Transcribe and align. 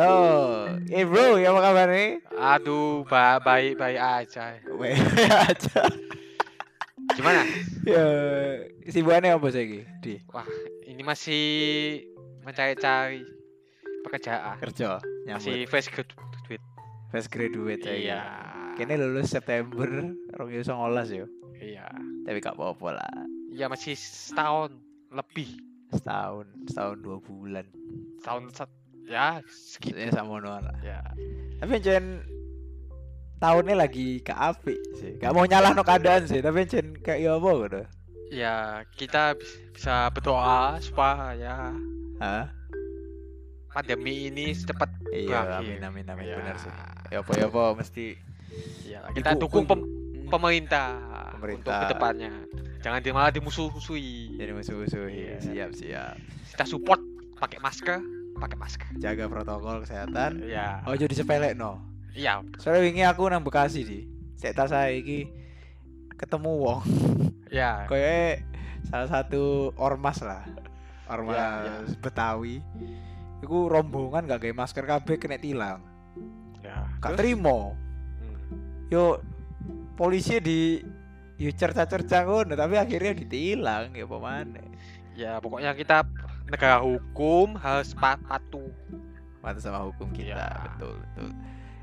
Yo, 0.00 0.16
eh 0.88 1.04
bro, 1.04 1.36
ya 1.36 1.52
apa 1.52 1.60
kabar 1.60 1.88
nih? 1.92 2.24
Aduh, 2.32 3.04
ba 3.04 3.36
baik 3.36 3.76
baik 3.76 4.00
aja. 4.00 4.56
Weh 4.72 4.96
aja. 5.28 5.82
Gimana? 7.12 7.44
Ya, 7.84 8.04
sibukannya 8.88 9.36
apa 9.36 9.46
sih 9.52 9.84
di 10.00 10.16
Wah, 10.32 10.46
ini 10.88 11.04
masih 11.04 11.44
mencari-cari 12.40 13.20
pekerjaan. 14.08 14.56
kerja? 14.56 15.04
Masih 15.28 15.68
Nyambut. 15.68 15.68
fresh 15.68 15.88
graduate. 15.92 16.64
Fresh 17.12 17.28
graduate 17.28 17.82
saya. 17.84 17.96
Iya. 18.00 18.22
Kini 18.80 18.96
lulus 18.96 19.28
September 19.28 19.90
2019 20.32 20.64
yo. 21.12 21.26
Iya. 21.60 21.92
Tapi 22.24 22.40
gak 22.40 22.56
apa-apa 22.56 23.04
lah. 23.04 23.12
Iya 23.52 23.68
masih 23.68 23.92
setahun 23.92 24.72
lebih. 25.12 25.60
Setahun, 25.92 26.46
setahun 26.64 26.96
dua 27.04 27.18
bulan. 27.20 27.66
Tahun 28.24 28.48
set 28.54 28.70
ya 29.10 29.42
segitu. 29.50 29.98
Ya 29.98 30.14
sama 30.14 30.38
lah. 30.38 30.62
Ya. 30.80 31.02
Tapi 31.58 31.82
jen 31.82 32.22
tahunnya 33.36 33.74
lagi 33.74 34.22
ke 34.22 34.30
api 34.30 34.76
sih. 34.96 35.18
Gak 35.18 35.34
mau 35.34 35.44
nyalah 35.44 35.74
no 35.74 35.82
keadaan 35.82 36.24
sih, 36.24 36.38
tapi 36.38 36.64
jen 36.64 36.94
kayak 36.96 37.18
ya 37.20 37.30
apa 37.34 37.50
gitu. 37.66 37.82
Ya, 38.30 38.56
kita 38.94 39.34
bis- 39.34 39.58
bisa 39.74 40.06
berdoa 40.14 40.78
supaya 40.78 41.74
Hah? 42.22 42.46
pandemi 43.70 44.30
ini 44.30 44.54
cepat 44.54 44.86
Iya, 45.10 45.58
amin 45.58 45.82
amin 45.82 46.06
amin 46.06 46.26
Ya. 46.26 46.36
benar 46.38 46.56
sih. 46.58 46.70
Ya 47.10 47.18
apa 47.22 47.30
ya 47.34 47.50
apa 47.50 47.62
mesti 47.74 48.06
Iya, 48.86 48.98
kita 49.14 49.34
dukung 49.34 49.66
pem- 49.66 49.82
Hmm. 49.82 50.26
pemerintah, 50.30 50.90
untuk 51.34 51.66
Pemerintah. 51.66 51.86
ke 51.86 51.86
depannya. 51.90 52.32
Jangan 52.82 52.98
malah 53.10 53.30
dimusuh-musuhi. 53.30 54.38
jadi 54.38 54.50
musuh-musuh. 54.54 55.06
Iya. 55.06 55.38
Siap 55.38 55.70
siap. 55.74 56.14
Kita 56.54 56.64
support 56.66 56.98
pakai 57.34 57.58
masker, 57.58 57.98
pakai 58.40 58.56
masker. 58.56 58.88
Jaga 58.96 59.28
protokol 59.28 59.84
kesehatan. 59.84 60.40
Ya. 60.48 60.80
Oh 60.88 60.96
jadi 60.96 61.12
sepele 61.12 61.52
no. 61.52 61.78
Iya, 62.10 62.42
Soalnya 62.58 62.82
wingi 62.82 63.04
aku 63.06 63.28
nang 63.30 63.46
Bekasi 63.46 63.86
sih. 63.86 64.02
Cek 64.40 64.56
tas 64.56 64.72
saya 64.72 64.90
iki 64.90 65.30
ketemu 66.16 66.50
wong. 66.58 66.82
ya. 67.52 67.86
Kayak 67.86 68.42
salah 68.88 69.08
satu 69.08 69.70
ormas 69.76 70.18
lah. 70.24 70.42
Ormas 71.06 71.36
Ya, 71.36 71.84
Betawi. 72.02 72.64
Iku 73.40 73.70
rombongan 73.70 74.26
gak 74.26 74.42
gawe 74.42 74.54
masker 74.66 74.84
kabeh 74.84 75.16
kena 75.20 75.38
tilang. 75.38 75.80
Ya. 76.64 76.88
Gak 76.98 77.14
terima. 77.20 77.72
Hmm. 77.72 78.36
Yo 78.90 79.22
polisi 79.94 80.40
di 80.40 80.80
yo 81.40 81.48
cerca-cerca 81.56 82.24
ngono 82.28 82.52
tapi 82.52 82.76
akhirnya 82.76 83.16
ditilang 83.16 83.94
ya 83.96 84.04
pemane. 84.04 84.62
Ya, 85.16 85.36
pokoknya 85.40 85.76
kita 85.76 86.04
negara 86.50 86.76
hukum 86.78 87.54
harus 87.56 87.94
pa- 87.94 88.20
patuh. 88.20 88.68
Mati 89.40 89.58
sama 89.58 89.80
hukum 89.80 90.10
kita, 90.10 90.36
Ya. 90.36 90.50
betul 90.66 91.00
betul. 91.00 91.28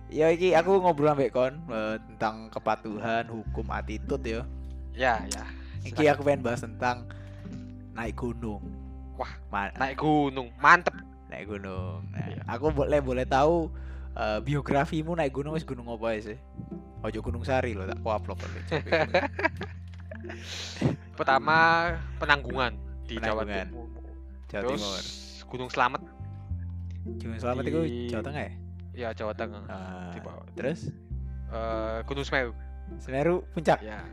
Ya 0.08 0.28
iki 0.30 0.54
aku 0.54 0.78
ngobrol 0.78 1.10
ambek 1.10 1.32
kon 1.32 1.58
eh, 1.68 1.98
tentang 2.14 2.48
kepatuhan, 2.48 3.26
hukum, 3.26 3.66
attitude 3.70 4.24
ya. 4.24 4.42
Ya, 4.94 5.14
ya. 5.26 5.44
Iki 5.84 6.04
aku 6.08 6.22
pengen 6.22 6.44
bahas 6.44 6.62
tentang 6.62 7.08
naik 7.92 8.16
gunung. 8.16 8.62
Wah, 9.16 9.32
Ma- 9.50 9.74
naik 9.74 9.98
gunung, 9.98 10.54
mantep. 10.58 10.94
naik 11.28 11.50
gunung. 11.50 12.08
Nah, 12.08 12.24
Iya. 12.24 12.40
aku 12.46 12.72
boleh 12.72 13.00
boleh 13.00 13.26
tahu 13.26 13.68
eh, 14.14 14.40
biografimu 14.40 15.12
naik 15.12 15.34
gunung 15.34 15.54
wis 15.54 15.64
gunung 15.64 15.88
apa 15.88 16.16
sih? 16.18 16.38
Ojo 16.98 17.22
Gunung 17.22 17.46
Sari 17.46 17.74
loh, 17.74 17.86
tak 17.86 18.02
upload. 18.02 18.42
Pertama 21.14 21.58
penanggungan 22.18 22.74
di 23.06 23.18
Jawa 23.18 23.46
Penanggungan. 23.46 23.68
Timur. 23.70 23.88
Jawa 24.48 24.62
Terus 24.64 24.80
Timur. 24.80 25.04
Gunung 25.48 25.70
Slamet, 25.70 26.04
Gunung 27.06 27.40
Selamat 27.40 27.64
itu 27.64 27.82
di- 27.84 28.08
Jawa 28.08 28.24
Tengah 28.24 28.42
ya? 28.42 28.52
ya 28.94 29.10
Jawa 29.14 29.34
Tengah. 29.34 29.64
Ah, 29.68 30.12
Di 30.12 30.20
bawah. 30.20 30.44
terus 30.54 30.92
Eh, 31.48 32.00
Gunung 32.04 32.24
Semeru, 32.24 32.52
Semeru 33.00 33.36
puncak 33.52 33.80
ya. 33.80 34.04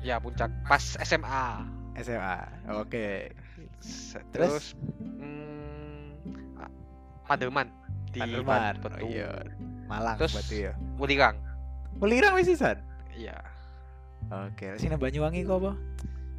Ya 0.00 0.16
puncak 0.16 0.48
pas 0.64 0.80
SMA. 0.98 1.68
SMA. 1.94 2.48
Oke. 2.74 3.28
Se- 3.78 4.24
Terus? 4.30 4.72
Terus 4.72 4.80
hmm, 4.96 6.16
Pademan 7.24 7.68
di 8.08 8.20
Panderman. 8.20 8.80
Batu. 8.80 8.88
Oh, 8.96 9.04
iya. 9.04 9.36
Malang 9.84 10.16
Terus- 10.16 10.32
berarti 10.32 10.56
ya. 10.64 10.72
Welirang. 10.96 11.36
Melirang 11.96 12.32
wis 12.34 12.48
sisan. 12.48 12.80
Iya. 13.12 13.36
Oke, 14.32 14.72
sini 14.76 14.96
Banyuwangi 14.96 15.44
kok 15.44 15.60
apa? 15.60 15.72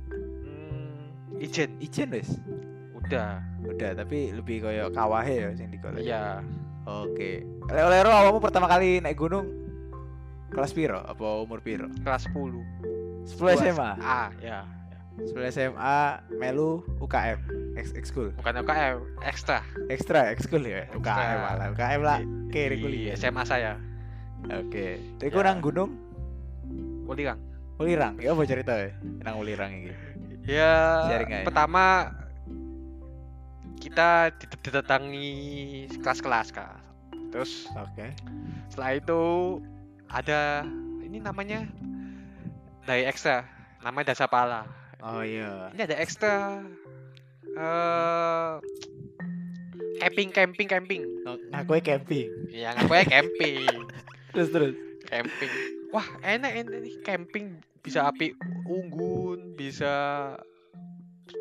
Hmm, 0.09 1.38
Ijen. 1.38 1.77
Ijen 1.77 2.09
wis. 2.09 2.41
Udah. 3.13 3.34
Udah, 3.63 3.91
tapi 3.96 4.34
lebih 4.34 4.66
koyo 4.66 4.91
kawahe 4.91 5.46
ya 5.46 5.50
sing 5.56 5.69
digolek. 5.72 6.03
Iya. 6.03 6.44
Oke. 6.84 7.47
Oleh-oleh 7.72 8.03
awakmu 8.03 8.44
pertama 8.44 8.68
kali 8.68 9.00
naik 9.00 9.16
gunung 9.16 9.47
kelas 10.51 10.75
piro? 10.75 11.00
Apa 11.00 11.41
umur 11.41 11.63
piro? 11.63 11.88
Kelas 12.03 12.28
10. 12.28 12.59
10 13.23 13.56
SMA. 13.63 13.90
Ah, 14.03 14.29
ya. 14.44 14.68
10 15.16 15.31
SMA 15.53 15.97
melu 16.41 16.81
UKM, 16.97 17.38
ex 17.78 17.94
ekskul. 17.94 18.34
Bukan 18.34 18.66
UKM, 18.66 18.97
ekstra. 19.23 19.62
Ekstra 19.88 20.34
ekskul 20.34 20.66
ya. 20.66 20.90
Ekstra. 20.90 20.97
UKM 21.00 21.38
malah. 21.40 21.68
UKM 21.72 22.02
lah 22.02 22.19
kiri 22.50 22.81
kuliah. 22.81 23.13
SMA 23.13 23.46
saya. 23.46 23.78
Oke. 24.50 25.00
Iku 25.22 25.40
Ya. 25.40 25.53
nang 25.53 25.62
gunung 25.63 25.96
Welirang. 27.07 27.40
Ulirang. 27.79 28.16
Ya 28.19 28.31
apa 28.34 28.44
cerita 28.44 28.73
ya? 28.75 28.91
Nang 29.23 29.40
Ulirang 29.40 29.72
iki. 29.72 29.91
Ya, 30.44 31.07
pertama 31.47 32.12
kita 33.83 34.31
did- 34.39 34.61
didatangi 34.63 35.31
kelas-kelas 35.99 36.55
kak. 36.55 36.79
Terus 37.35 37.67
Oke. 37.75 38.16
setelah 38.71 38.95
itu 38.95 39.21
ada 40.07 40.63
ini 41.03 41.19
namanya 41.19 41.67
dari 42.88 43.03
ekstra, 43.03 43.43
namanya 43.83 44.16
Dasapala. 44.16 44.63
Oh 45.03 45.19
iya. 45.19 45.67
Ini 45.75 45.81
ada 45.83 45.97
ekstra 45.99 46.63
eh 47.53 48.53
camping 49.99 50.29
camping 50.31 50.67
camping. 50.72 51.01
Ngaku 51.51 51.83
camping. 51.83 52.27
Ya 52.49 52.72
ngaku 52.73 52.93
ya 52.95 53.05
camping, 53.19 53.67
Terus 54.33 54.49
terus. 54.49 54.73
camping. 55.03 55.51
Wah 55.91 56.07
enak 56.23 56.51
enak 56.63 56.77
nih 56.81 56.95
camping 57.03 57.45
bisa 57.83 58.07
api 58.07 58.31
unggun, 58.63 59.53
bisa 59.53 59.93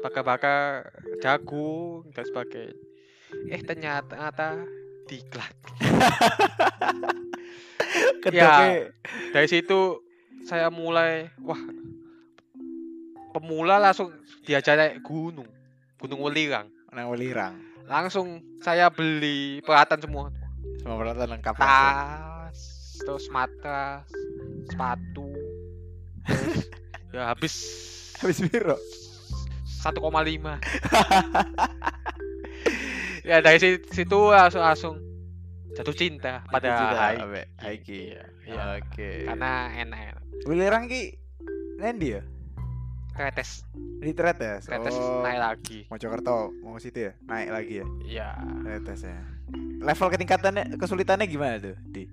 bakar-bakar 0.00 0.88
jagung 1.20 2.08
dan 2.16 2.24
sebagainya. 2.24 2.72
Eh 3.48 3.60
ternyata 3.60 4.16
ternyata 4.16 4.48
diklat. 5.04 5.56
Kedoke. 8.22 8.94
Dari 9.34 9.48
situ 9.50 10.00
saya 10.46 10.70
mulai 10.72 11.28
wah 11.42 11.58
pemula 13.32 13.80
langsung 13.80 14.12
diajak 14.44 14.76
naik 14.76 15.00
gunung, 15.04 15.48
Gunung 15.98 16.20
Welirang. 16.22 16.68
nang 16.92 17.08
Ulirang. 17.08 17.56
Langsung 17.88 18.44
saya 18.60 18.92
beli 18.92 19.64
peralatan 19.64 20.00
semua, 20.00 20.28
Semua 20.84 20.96
peralatan 21.00 21.28
lengkap 21.36 21.54
langsung. 21.56 21.72
tas, 21.72 22.58
terus 23.00 23.24
matras, 23.32 24.04
sepatu, 24.68 25.32
terus 26.28 26.68
ya 27.16 27.32
habis 27.32 27.54
Habis 28.20 28.44
piro? 28.44 28.76
1,5 29.82 29.98
ya 33.28 33.38
dari 33.38 33.58
si- 33.58 33.82
situ 33.90 34.18
langsung 34.30 34.62
langsung 34.62 34.94
jatuh 35.72 35.96
cinta 35.96 36.44
pada 36.52 37.16
ambek 37.16 37.46
hiking. 37.58 38.12
Iya, 38.12 38.22
iya. 38.44 38.62
Oke. 38.78 39.10
karena 39.24 39.52
enak 39.72 39.98
enak 40.12 40.22
ki 40.86 41.02
nendi 41.80 42.08
ya? 42.14 42.22
kretes 43.12 43.64
Di 44.00 44.12
Tretes. 44.12 44.64
kretes 44.64 44.96
Oh. 44.96 45.20
naik 45.20 45.38
lagi 45.38 45.78
Mojokerto 45.88 46.52
mau 46.64 46.76
situ 46.80 47.08
ya? 47.08 47.12
Naik 47.24 47.48
lagi 47.50 47.74
ya? 47.80 47.86
ya 48.04 48.28
Tretes 48.64 49.00
ya. 49.04 49.20
Level 49.82 50.08
ketingkatannya 50.08 50.64
kesulitannya 50.76 51.26
gimana 51.26 51.56
tuh? 51.58 51.76
Di 51.88 52.08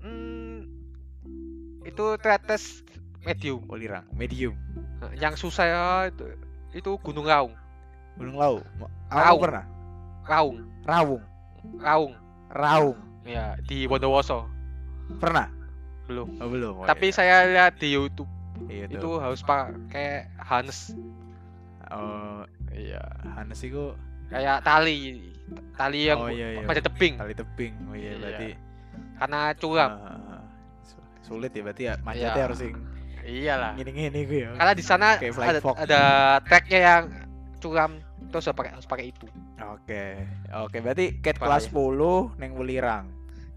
hmm, 0.00 0.58
itu 1.84 2.04
kretes 2.18 2.82
medium 3.22 3.64
Ulirang, 3.68 4.04
medium. 4.12 4.56
yang 5.16 5.36
susah 5.36 5.66
ya 5.68 5.84
itu 6.08 6.24
itu 6.74 6.90
gunung 7.00 7.24
raung 7.24 7.54
Gunung 8.14 8.36
Lau. 8.36 8.62
Raung. 9.08 9.40
pernah. 9.40 9.64
raung 10.22 10.58
Rawung. 10.84 11.22
raung 11.78 12.12
Raung. 12.48 12.98
ya 13.24 13.54
di 13.60 13.86
Bondowoso 13.86 14.46
Pernah? 15.16 15.50
belum 16.04 16.36
Oh, 16.36 16.46
belum. 16.46 16.72
Oh, 16.80 16.86
tapi 16.86 17.08
iya. 17.08 17.16
saya 17.16 17.34
lihat 17.46 17.78
di 17.78 17.90
YouTube 17.90 18.28
Iya 18.66 18.86
itu 18.86 19.10
harus 19.18 19.40
pakai 19.40 20.30
harness 20.36 20.94
Oh, 21.86 22.42
iya 22.70 23.02
Hanes 23.34 23.60
iku 23.60 23.92
kayak 24.28 24.62
tali 24.62 25.20
tali 25.74 26.08
yang 26.08 26.18
Oh, 26.18 26.30
iya, 26.30 26.56
iya. 26.56 26.64
pada 26.64 26.80
tebing 26.80 27.14
tali 27.14 27.34
tebing. 27.34 27.74
Oh 27.86 27.94
iya, 27.94 28.10
Iya. 28.10 28.18
berarti 28.18 28.48
karena 29.14 29.40
curam. 29.54 29.90
Su- 30.82 31.04
sulit 31.22 31.50
ya 31.50 31.62
berarti 31.62 31.82
ya 31.84 31.94
manjatnya 32.00 32.34
Iya. 32.34 32.44
harus 32.46 32.58
sing 32.58 32.74
iyalah 33.24 33.72
ngini-ngini 33.74 34.20
gue 34.22 34.40
ya. 34.42 34.50
karena 34.52 34.72
di 34.72 34.84
sana 34.84 35.16
flying 35.16 35.50
ada, 35.50 35.60
fox. 35.60 35.76
ada 35.80 36.02
treknya 36.44 36.80
yang 36.80 37.02
curam 37.56 37.96
terus 38.28 38.44
harus 38.44 38.54
pakai 38.54 38.70
harus 38.70 38.86
pakai 38.86 39.06
itu 39.08 39.26
Oke. 39.64 40.20
Oke, 40.60 40.76
berarti 40.78 41.18
ket 41.18 41.40
Bahaya. 41.40 41.56
kelas 41.56 41.72
10 41.72 42.36
neng 42.36 42.52
Welirang. 42.54 43.08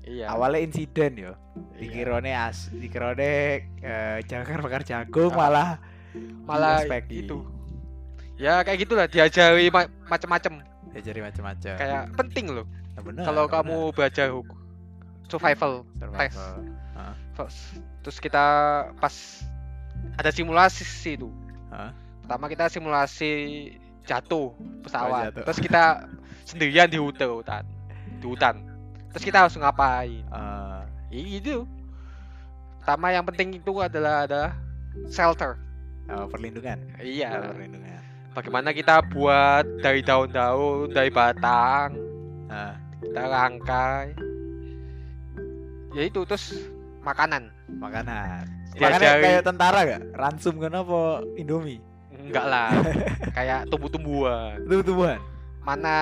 Iya. 0.02 0.32
Awalnya 0.32 0.64
insiden 0.64 1.12
yo. 1.14 1.34
Iya. 1.76 1.78
Dikirone 1.78 2.32
as, 2.32 2.72
dikirone 2.72 3.32
eh 3.78 4.18
jagar 4.24 4.64
bakar 4.64 4.82
jagung 4.82 5.34
Ah. 5.34 5.38
malah 5.38 5.70
malah 6.48 6.80
itu. 7.12 7.44
Ya 8.40 8.62
kayak 8.62 8.80
gitulah 8.80 9.06
diajari 9.06 9.68
ma- 9.68 9.90
macem-macem. 10.08 10.64
diajari 10.90 11.20
macam-macam. 11.20 11.76
Kayak 11.76 12.04
penting 12.16 12.46
loh 12.48 12.66
Nah, 12.96 13.02
bener, 13.04 13.24
kalau 13.26 13.44
bener. 13.46 13.56
kamu 13.60 13.78
belajar 13.92 14.28
huk- 14.32 14.58
survival 15.28 15.84
Survival. 15.94 16.50
first. 17.36 17.60
Terus 18.02 18.18
kita 18.18 18.46
pas 18.96 19.44
ada 20.18 20.30
simulasi 20.30 20.82
sih 20.84 21.16
itu. 21.16 21.30
Hah? 21.70 21.94
Pertama 22.26 22.50
kita 22.50 22.68
simulasi 22.68 23.32
jatuh 24.04 24.52
pesawat. 24.82 25.32
jatuh. 25.32 25.44
Terus 25.46 25.60
kita 25.62 25.84
sendirian 26.50 26.90
di 26.90 26.98
hutan, 26.98 27.30
hutan. 27.32 27.64
Di 28.18 28.26
hutan. 28.26 28.56
Terus 29.14 29.24
kita 29.24 29.46
harus 29.46 29.56
ngapain? 29.56 30.26
Eh, 30.26 30.82
Ih, 31.16 31.40
Itu. 31.40 31.64
Pertama 32.82 33.12
yang 33.12 33.24
penting 33.24 33.56
itu 33.56 33.72
adalah 33.78 34.24
ada 34.24 34.44
shelter. 35.08 35.60
oh, 36.08 36.24
perlindungan. 36.28 36.80
Oh, 36.96 37.04
Iya. 37.04 37.52
perlindungan. 37.52 38.00
Bagaimana 38.32 38.70
kita 38.72 39.02
buat 39.12 39.66
dari 39.82 40.00
daun-daun, 40.00 40.94
dari 40.94 41.10
batang, 41.10 42.00
Ah, 42.48 42.80
kita 43.04 43.22
rangkai. 43.28 44.16
Ya 45.92 46.04
itu 46.06 46.24
terus 46.24 46.56
makanan. 47.04 47.52
makanan. 47.76 48.48
Diajari- 48.78 48.94
Makanan 48.94 49.26
kayak 49.26 49.42
tentara 49.44 49.80
gak? 49.84 50.02
Ransum 50.14 50.56
kan 50.58 50.72
apa 50.72 51.00
Indomie? 51.34 51.82
Enggak 52.14 52.46
lah. 52.46 52.70
Kayak 53.34 53.60
tumbuh-tumbuhan. 53.68 54.62
Tumbuh-tumbuhan. 54.62 55.20
Mana 55.62 55.96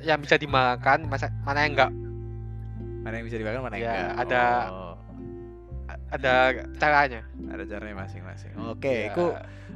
yang 0.00 0.18
bisa 0.18 0.34
dimakan, 0.34 1.06
masa 1.06 1.28
mana 1.42 1.62
yang 1.62 1.72
enggak. 1.74 1.92
Mana 3.02 3.14
yang 3.18 3.26
bisa 3.26 3.36
dimakan, 3.36 3.60
mana 3.62 3.74
yang 3.76 3.84
Ya, 3.84 3.92
enggak. 3.92 4.22
ada- 4.22 4.68
Oh, 4.68 4.94
Ada 6.08 6.34
caranya. 6.76 7.20
ada 7.46 7.64
caranya 7.64 7.96
masing-masing. 7.98 8.52
Oke, 8.66 9.08
Ya, 9.08 9.08
itu 9.08 9.24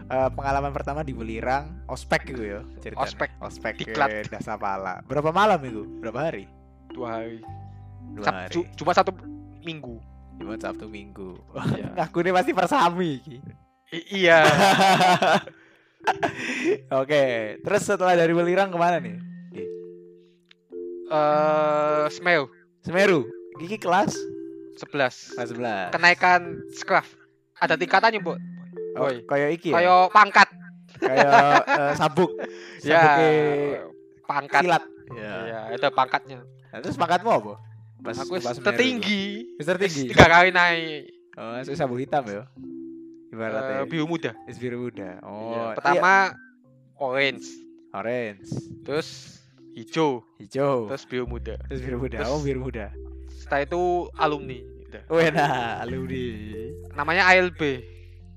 eh, 0.06 0.28
pengalaman 0.32 0.68
pertama 0.70 1.00
di 1.00 1.12
Welirang, 1.12 1.80
ospek 1.86 2.28
gitu 2.28 2.44
ya 2.44 2.60
ceritanya. 2.78 3.04
Ospek. 3.04 3.30
Ospek 3.38 3.72
Diklat. 3.74 4.08
ke 4.22 4.28
Dasapala. 4.30 5.00
Berapa 5.02 5.28
malam 5.30 5.56
itu? 5.62 5.84
Berapa 5.98 6.20
hari? 6.22 6.44
dua 6.88 7.20
hari. 7.20 7.40
Dua 8.12 8.24
hari. 8.28 8.52
Cuma 8.74 8.92
satu 8.92 9.12
minggu. 9.60 9.96
Jumat, 10.36 10.60
Sabtu, 10.60 10.86
Minggu. 10.86 11.36
Iya. 11.74 11.88
Aku 12.08 12.20
ini 12.20 12.30
pasti 12.30 12.52
persami 12.52 13.20
iki. 13.20 13.36
I- 13.92 14.06
iya. 14.24 14.40
Oke, 16.92 17.22
terus 17.60 17.82
setelah 17.82 18.14
dari 18.14 18.30
Welirang 18.30 18.70
ke 18.70 18.78
mana 18.78 19.02
nih? 19.02 19.16
Eh, 21.06 22.04
smell 22.10 22.50
Semeru. 22.82 23.26
Gigi 23.56 23.78
kelas 23.78 24.12
11. 24.76 25.38
kelas 25.38 25.48
11. 25.90 25.94
Kenaikan 25.94 26.40
scarf. 26.74 27.14
Ada 27.56 27.78
tingkatannya, 27.78 28.20
Bu. 28.20 28.36
Oh, 28.98 29.08
kayak 29.24 29.50
iki 29.56 29.70
ya. 29.72 29.80
Kayak 29.80 29.98
pangkat. 30.12 30.48
Kayak 30.98 31.62
eh, 31.64 31.92
sabuk. 31.96 32.30
Ya. 32.86 33.00
Sabuknya 33.02 33.30
Pangkat. 34.26 34.60
silat. 34.62 34.84
Ya. 35.14 35.34
Ya, 35.46 35.60
itu 35.72 35.86
pangkatnya. 35.90 36.38
Nah, 36.70 36.78
terus 36.82 36.98
pangkatmu 36.98 37.30
apa? 37.30 37.54
Pas, 37.96 38.16
Aku 38.16 38.36
pas 38.36 38.54
Semeru 38.54 38.66
tertinggi. 38.66 39.22
itu. 39.44 39.56
Wis 39.58 39.66
tertinggi. 39.66 40.02
Tiga 40.10 40.26
kali 40.26 40.50
naik. 40.50 41.02
Oh, 41.36 41.56
itu 41.58 41.72
sabuk 41.72 41.98
hitam 41.98 42.24
ya. 42.24 42.44
Ibaratnya. 43.28 43.82
Eh, 43.82 43.88
biru 43.88 44.06
muda. 44.06 44.32
Is 44.46 44.56
biru 44.56 44.78
muda. 44.80 45.18
Iya, 45.18 45.26
Oh, 45.26 45.74
pertama 45.74 46.32
orange, 46.96 47.44
iya, 47.44 47.92
orange, 47.92 48.48
terus 48.80 49.08
hijau, 49.74 50.24
hijau, 50.38 50.88
terus 50.88 51.04
biru 51.04 51.26
muda. 51.26 51.60
terus 51.68 51.80
biru 51.82 51.98
muda. 51.98 52.16
terus- 52.16 52.30
Oh, 52.30 52.40
biru 52.40 52.60
muda. 52.62 52.86
Setelah 53.28 53.62
itu 53.62 53.82
alumni. 54.16 54.58
Udah. 54.86 55.02
Wena, 55.10 55.46
alumni. 55.82 56.24
Namanya 56.94 57.28
ALB, 57.28 57.60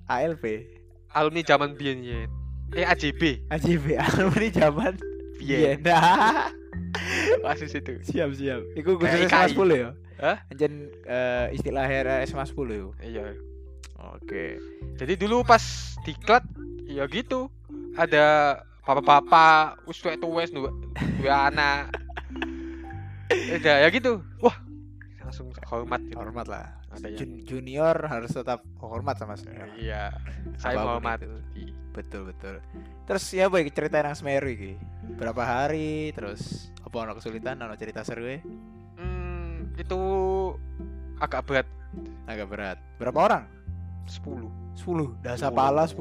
ALP, 0.06 0.44
alumni 1.10 1.42
zaman 1.42 1.78
biyen 1.78 2.04
yen. 2.04 2.30
Eh 2.76 2.84
AJB, 2.84 3.48
AJB, 3.48 3.86
alumni 4.10 4.48
zaman 4.50 4.94
biyen. 5.40 5.60
Iya, 5.60 5.72
nah. 5.80 6.52
Kasus 7.46 7.72
itu. 7.74 7.94
siap 8.04 8.30
siap. 8.36 8.62
Iku 8.76 8.96
gue 8.96 9.08
Kayak 9.08 9.30
SMA 9.30 9.44
IKI. 9.46 9.56
10 9.56 9.82
ya. 9.84 9.90
Hah? 10.20 10.38
Anjen 10.52 10.74
eh, 11.06 11.46
istilah 11.56 11.86
era 11.88 12.20
SMA 12.24 12.46
10 12.46 12.56
ya. 12.70 12.88
Iya. 13.02 13.26
Oke. 14.16 14.60
Jadi 14.96 15.14
dulu 15.20 15.44
pas 15.44 15.62
diklat 16.04 16.44
ya 16.88 17.04
gitu. 17.08 17.52
Ada 17.96 18.60
bapak-bapak 18.84 19.86
wis 19.86 20.00
tuwek 20.00 20.18
tuwes 20.18 20.50
dua, 20.50 20.72
dua 21.20 21.52
anak. 21.52 21.94
Udah 23.60 23.76
ya 23.86 23.88
gitu. 23.94 24.24
Wah, 24.42 24.56
langsung 25.22 25.54
hormat 25.70 26.02
gitu. 26.02 26.18
Hormat 26.18 26.48
lah. 26.50 26.66
Ada 26.90 27.06
yang 27.06 27.20
Jun- 27.22 27.42
junior 27.46 27.94
harus 28.10 28.34
tetap 28.34 28.66
hormat 28.82 29.14
sama 29.22 29.38
senior. 29.38 29.70
Iya, 29.78 30.10
saya 30.58 30.82
hormat. 30.82 31.22
itu. 31.22 31.38
Betul 31.90 32.30
betul. 32.30 32.62
Terus 33.04 33.26
ya 33.30 33.46
boy 33.46 33.66
ceritain 33.68 34.04
yang 34.04 34.14
Semeru 34.14 34.48
iki. 34.48 34.78
Berapa 35.16 35.42
hari 35.42 36.14
terus 36.14 36.70
apa 36.80 36.96
ono 37.00 37.14
kesulitan 37.14 37.58
ono 37.58 37.74
cerita 37.74 38.02
seru 38.02 38.24
ya? 38.24 38.40
Hmm, 38.96 39.74
itu 39.76 40.00
agak 41.18 41.44
berat 41.44 41.68
Agak 42.24 42.48
berat. 42.48 42.78
Berapa 42.96 43.20
orang? 43.20 43.44
10 44.06 44.46
10. 44.78 45.18
Dasa 45.20 45.50
pala 45.50 45.84
10 45.84 45.98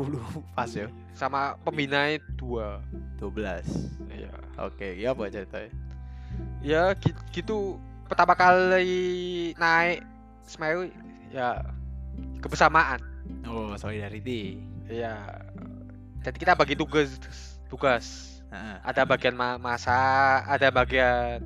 pas 0.53 0.69
ya. 0.69 0.89
sama 1.13 1.57
pembina 1.59 2.07
dua 2.37 2.79
12. 3.17 3.65
ya 4.13 4.31
Oke, 4.61 4.95
ya 4.95 5.11
apa 5.11 5.27
ceritanya? 5.27 5.73
ya 6.61 6.93
gi- 6.95 7.17
gitu 7.33 7.75
pertama 8.05 8.33
kali 8.33 9.51
naik 9.55 10.05
Semeru 10.45 10.87
ya 11.29 11.61
kebersamaan 12.39 13.01
Oh, 13.45 13.73
solidarity. 13.75 14.61
ya 14.87 15.21
jadi 16.29 16.37
kita 16.39 16.53
bagi 16.53 16.75
tugas 16.75 17.09
tugas 17.67 18.05
Heeh. 18.49 18.77
ada 18.83 19.03
bagian 19.05 19.33
ma 19.33 19.57
masak 19.57 20.45
ada 20.45 20.69
bagian 20.69 21.41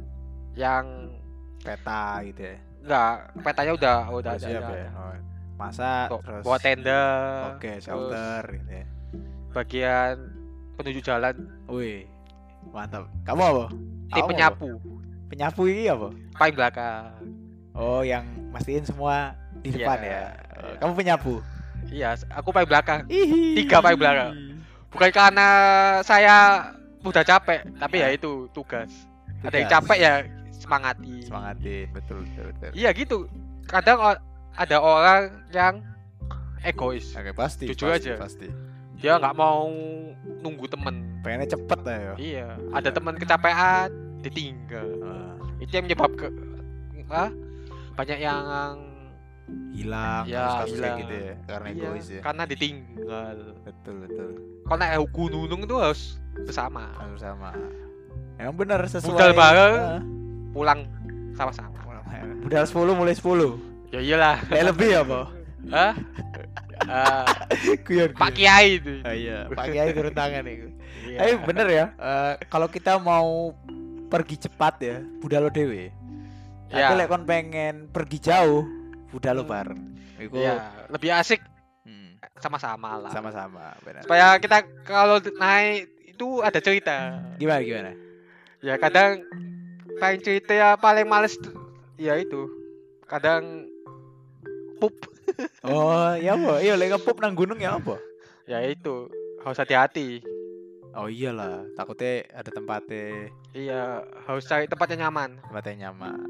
yang 0.53 1.11
Peta 1.59 2.19
gitu 2.25 2.43
ya. 2.43 2.57
enggak 2.83 3.15
petanya 3.41 3.73
udah 3.73 3.99
udah 4.11 4.17
Udah 4.19 4.33
ada, 4.35 4.43
siap 4.43 4.63
ada. 4.65 4.75
ya. 4.77 4.89
Oh, 4.93 5.15
masak 5.55 6.07
terus 6.21 6.43
bawa 6.43 6.59
tenda 6.59 7.03
Oke, 7.55 7.71
terus 7.73 7.85
shelter 7.85 8.43
gitu 8.51 8.71
ya. 8.73 8.85
bagian 9.53 10.15
penunjuk 10.75 11.05
jalan 11.05 11.35
Wih. 11.67 12.03
Mantap. 12.69 13.07
Kamu 13.23 13.43
apa? 13.45 13.65
tim 13.71 13.79
Kamu 14.13 14.23
apa? 14.23 14.31
penyapu 14.31 14.69
Penyapu 15.29 15.63
ini 15.65 15.87
apa? 15.87 16.09
paling 16.35 16.55
belakang 16.55 17.05
Oh, 17.73 18.03
yang 18.03 18.23
mastiin 18.51 18.83
semua 18.83 19.33
di 19.59 19.71
Iya, 19.71 19.77
depan 19.81 19.99
ya. 20.03 20.23
Oh. 20.53 20.75
Kamu 20.77 20.93
penyapu. 20.93 21.35
iya 21.89 22.13
aku 22.29 22.51
paling 22.51 22.67
belakang 22.67 23.01
Ihi. 23.07 23.63
Tiga 23.63 23.79
paling 23.79 23.97
belakang. 23.97 24.33
Bukan 24.93 25.11
karena 25.11 25.49
saya 26.01 26.69
udah 27.01 27.25
capek 27.25 27.65
tapi 27.77 27.97
ya 27.99 28.07
Ah. 28.07 28.13
itu 28.13 28.47
tugas 28.51 28.93
ada 29.43 29.57
yang 29.57 29.67
Tugas. 29.67 29.75
capek 29.81 29.99
ya 29.99 30.15
semangati 30.53 31.15
Semangatin, 31.25 31.87
betul 31.91 32.23
betul 32.23 32.45
betul. 32.53 32.71
iya 32.73 32.91
gitu 32.93 33.17
kadang 33.65 33.99
ada 34.53 34.77
orang 34.79 35.21
yang 35.51 35.83
egois 36.63 37.11
Oke, 37.11 37.33
pasti. 37.33 37.67
Jujur 37.67 37.91
pasti, 37.91 38.07
aja. 38.07 38.15
Pasti. 38.17 38.47
dia 38.95 39.19
nggak 39.19 39.35
mau 39.35 39.67
nunggu 40.39 40.69
temen 40.69 41.19
Pengennya 41.21 41.49
cepet 41.49 41.79
lah 41.81 41.99
ya. 41.99 42.15
iya 42.17 42.49
ada 42.71 42.89
teman 42.89 43.15
kecapean 43.15 43.91
ditinggal 44.21 44.87
Ah, 45.03 45.35
itu 45.59 45.73
yang 45.73 45.85
menyebabkan 45.85 46.31
ah, 47.09 47.31
banyak 47.93 48.19
yang 48.19 48.79
hilang, 49.71 50.25
Ya, 50.25 50.63
kasus 50.63 50.79
kayak 50.79 50.81
hilang. 50.81 50.99
gitu 51.03 51.15
ya. 51.19 51.35
Karena 51.45 51.69
iya, 51.69 51.83
egois 51.83 52.07
ya. 52.09 52.21
karena 52.23 52.43
ditinggal 52.47 53.37
Betul 53.63 53.95
betul. 54.01 54.31
Kalau 54.73 54.81
naik 54.81 55.05
gunung 55.13 55.69
itu 55.69 55.77
harus 55.77 56.17
bersama 56.49 56.89
Harus 56.97 57.21
sama. 57.21 57.53
Emang 58.41 58.57
benar 58.57 58.81
sesuai. 58.89 59.13
Budal 59.13 59.33
bareng. 59.37 59.75
Pulang 60.57 60.81
sama-sama 61.37 61.77
Budal 62.41 62.65
10 62.65 62.97
mulai 62.97 63.13
10. 63.13 63.93
ya 63.93 64.01
iyalah 64.01 64.41
Kayak 64.49 64.67
lebih 64.73 64.89
ya, 64.97 65.01
Bo? 65.05 65.29
Hah? 65.69 65.93
Ah, 66.83 67.47
Kuyon. 67.87 68.11
Pak 68.19 68.35
Kiai 68.35 68.83
itu. 68.83 69.07
Ah, 69.07 69.15
iya, 69.15 69.47
Pak 69.47 69.71
Kiai 69.71 69.95
turun 69.95 70.11
tangan 70.11 70.43
itu. 70.51 70.67
Iya. 71.07 71.19
Tapi 71.23 71.33
bener 71.47 71.67
ya, 71.71 71.87
eh, 71.95 72.35
kalau 72.51 72.67
kita 72.67 72.99
mau 72.99 73.55
pergi 74.11 74.35
cepat 74.35 74.83
ya, 74.83 74.99
budal 75.23 75.47
lo 75.47 75.51
dewe. 75.55 75.95
Tapi 76.75 76.93
lek 76.99 77.07
kon 77.07 77.23
pengen 77.23 77.87
pergi 77.87 78.19
jauh, 78.19 78.67
budal 79.15 79.39
lo 79.39 79.45
bareng. 79.47 79.79
Iku 80.19 80.35
Iya, 80.35 80.75
lebih 80.91 81.15
asik 81.15 81.47
sama-sama 82.43 82.99
lah. 82.99 83.13
sama-sama, 83.15 83.73
benar. 83.81 84.03
Supaya 84.03 84.37
kita 84.37 84.59
kalau 84.83 85.17
naik 85.39 85.87
itu 86.05 86.43
ada 86.43 86.59
cerita. 86.59 87.23
Gimana 87.39 87.63
gimana? 87.63 87.93
Ya 88.61 88.75
kadang 88.77 89.23
paling 89.97 90.21
cerita 90.21 90.53
ya 90.53 90.75
paling 90.75 91.07
males 91.07 91.39
ya 91.97 92.19
itu. 92.19 92.51
Kadang 93.07 93.71
pup 94.77 94.95
Oh, 95.67 96.13
ya 96.19 96.35
apa? 96.35 96.59
Iya 96.59 96.75
lek 96.75 96.93
ngepup 96.93 97.17
nang 97.23 97.33
gunung 97.33 97.59
ya 97.59 97.79
apa? 97.79 97.97
ya 98.43 98.59
itu 98.67 99.07
harus 99.41 99.55
hati-hati. 99.55 100.19
Oh 100.93 101.09
iyalah, 101.09 101.65
takutnya 101.73 102.27
ada 102.37 102.51
tempatnya 102.53 103.33
Iya, 103.55 104.03
harus 104.27 104.45
cari 104.45 104.67
tempat 104.67 104.93
yang 104.93 105.09
nyaman. 105.09 105.41
tempatnya 105.41 105.89
nyaman. 105.89 106.21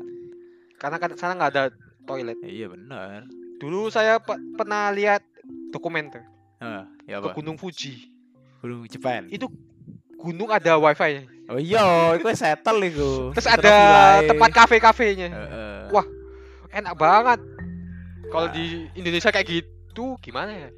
Karena 0.77 0.97
kan 1.01 1.11
sana 1.17 1.35
nggak 1.35 1.53
ada 1.57 1.65
toilet. 2.05 2.39
Iya 2.45 2.71
benar. 2.71 3.27
Dulu 3.59 3.89
saya 3.89 4.21
pe- 4.23 4.39
pernah 4.55 4.93
lihat 4.93 5.25
dokumenter 5.73 6.23
Ah, 6.61 6.87
ya 7.09 7.19
ke? 7.19 7.35
Gunung 7.35 7.59
Fuji. 7.59 8.07
Gunung 8.63 8.87
Jepang. 8.87 9.27
Itu 9.27 9.51
gunung 10.15 10.47
ada 10.47 10.79
wifi-nya. 10.79 11.27
Oh 11.51 11.59
iya, 11.59 12.15
itu 12.15 12.23
settle 12.39 12.79
itu. 12.87 13.35
Terus 13.35 13.49
ada 13.51 13.75
tempat 14.23 14.51
kafe-kafenya. 14.55 15.27
Heeh. 15.27 15.79
Wah. 15.91 16.07
Enak 16.71 16.95
banget. 16.95 17.41
Kalau 18.31 18.47
Nah. 18.47 18.55
di 18.55 18.87
Indonesia 18.95 19.35
kayak 19.35 19.49
gitu 19.51 20.15
gimana 20.23 20.55
ya? 20.55 20.71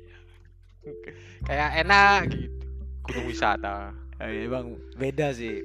Kayak 1.45 1.71
enak 1.85 2.19
gitu. 2.33 2.65
Gunung 3.05 3.27
wisata. 3.29 3.93
Eh, 4.19 4.49
emang 4.49 4.81
beda 4.97 5.37
sih. 5.37 5.61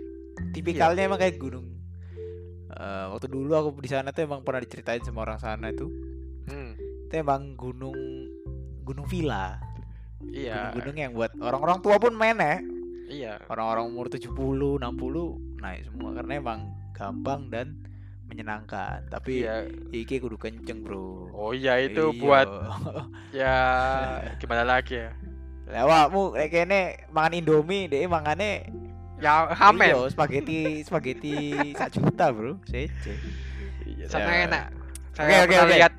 Tipikalnya 0.52 1.08
emang 1.08 1.18
kayak 1.18 1.40
gunung. 1.40 1.64
Eh, 2.70 3.06
waktu 3.10 3.32
dulu 3.32 3.56
aku 3.56 3.80
di 3.80 3.88
sana 3.88 4.12
tuh 4.12 4.28
emang 4.28 4.44
pernah 4.44 4.60
diceritain 4.60 5.00
sama 5.02 5.24
orang 5.24 5.40
sana 5.40 5.72
itu. 5.72 5.88
Hmm. 6.46 6.76
Itu 7.08 7.14
emang 7.16 7.56
gunung 7.56 7.96
gunung 8.90 9.06
villa. 9.06 9.62
Iya. 10.26 10.74
Gunung-gunung 10.74 10.98
yang 10.98 11.12
buat 11.14 11.32
orang-orang 11.38 11.78
tua 11.80 11.96
pun 11.96 12.14
main 12.18 12.36
ya. 12.36 12.58
Iya. 13.06 13.34
Orang-orang 13.46 13.86
umur 13.86 14.06
70, 14.10 14.34
60 14.82 15.62
naik 15.62 15.82
semua 15.86 16.10
karena 16.12 16.34
emang 16.36 16.60
gampang 16.92 17.48
dan 17.48 17.78
menyenangkan. 18.26 19.06
Tapi 19.08 19.46
Iya. 19.46 19.70
iki 19.90 20.18
kudu 20.18 20.38
kenceng, 20.38 20.82
Bro. 20.82 21.30
Oh 21.32 21.54
iya 21.54 21.78
itu 21.78 22.10
Iya. 22.10 22.20
buat 22.20 22.50
ya 23.42 23.56
gimana 24.38 24.66
lagi 24.66 24.98
ya? 24.98 25.14
Lewatmu 25.70 26.34
kayak 26.34 26.50
kene 26.50 26.82
mangan 27.10 27.38
Indomie, 27.38 27.86
deh 27.86 28.10
mangane 28.10 28.66
Ya 29.20 29.52
hamen. 29.52 29.92
Iya, 29.92 30.08
spaghetti 30.08 30.80
spaghetti 30.82 31.36
sak 31.76 31.92
juta, 31.92 32.32
Bro. 32.32 32.56
Sece. 32.66 33.14
Sangat 34.08 34.32
Ya. 34.32 34.46
enak. 34.48 34.66
Saya 35.12 35.28
Oke, 35.28 35.36
oke, 35.36 35.52
pernah 35.52 35.66
oke. 35.68 35.76
lihat 35.76 35.94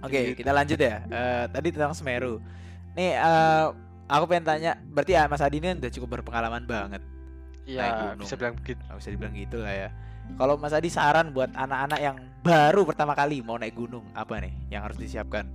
Oke, 0.00 0.18
Gitu. 0.26 0.40
kita 0.40 0.50
lanjut 0.50 0.76
ya. 0.76 1.04
Eh, 1.04 1.44
tadi 1.48 1.68
tentang 1.70 1.92
Semeru. 1.92 2.40
Nih, 2.92 3.14
eh, 3.14 3.64
aku 4.06 4.24
pengen 4.26 4.44
tanya, 4.44 4.72
berarti 4.84 5.12
ya 5.12 5.26
Mas 5.26 5.38
Adi 5.38 5.58
ini 5.58 5.74
udah 5.74 5.92
cukup 5.92 6.08
berpengalaman 6.18 6.64
banget. 6.64 7.02
ya 7.64 8.12
gunung. 8.12 8.20
bisa 8.20 8.36
bilang 8.36 8.54
begitu. 8.54 8.76
Bisa 8.92 9.08
dibilang 9.08 9.32
gitu 9.32 9.56
lah 9.58 9.72
ya. 9.72 9.88
Kalau 10.36 10.56
Mas 10.56 10.72
Adi 10.72 10.88
saran 10.88 11.30
buat 11.30 11.48
anak-anak 11.50 11.96
yang 11.98 12.16
baru 12.40 12.84
pertama 12.84 13.12
kali 13.12 13.40
mau 13.40 13.56
naik 13.56 13.72
gunung, 13.74 14.04
apa 14.12 14.36
nih 14.36 14.52
yang 14.68 14.80
harus 14.80 14.96
disiapkan? 14.96 15.48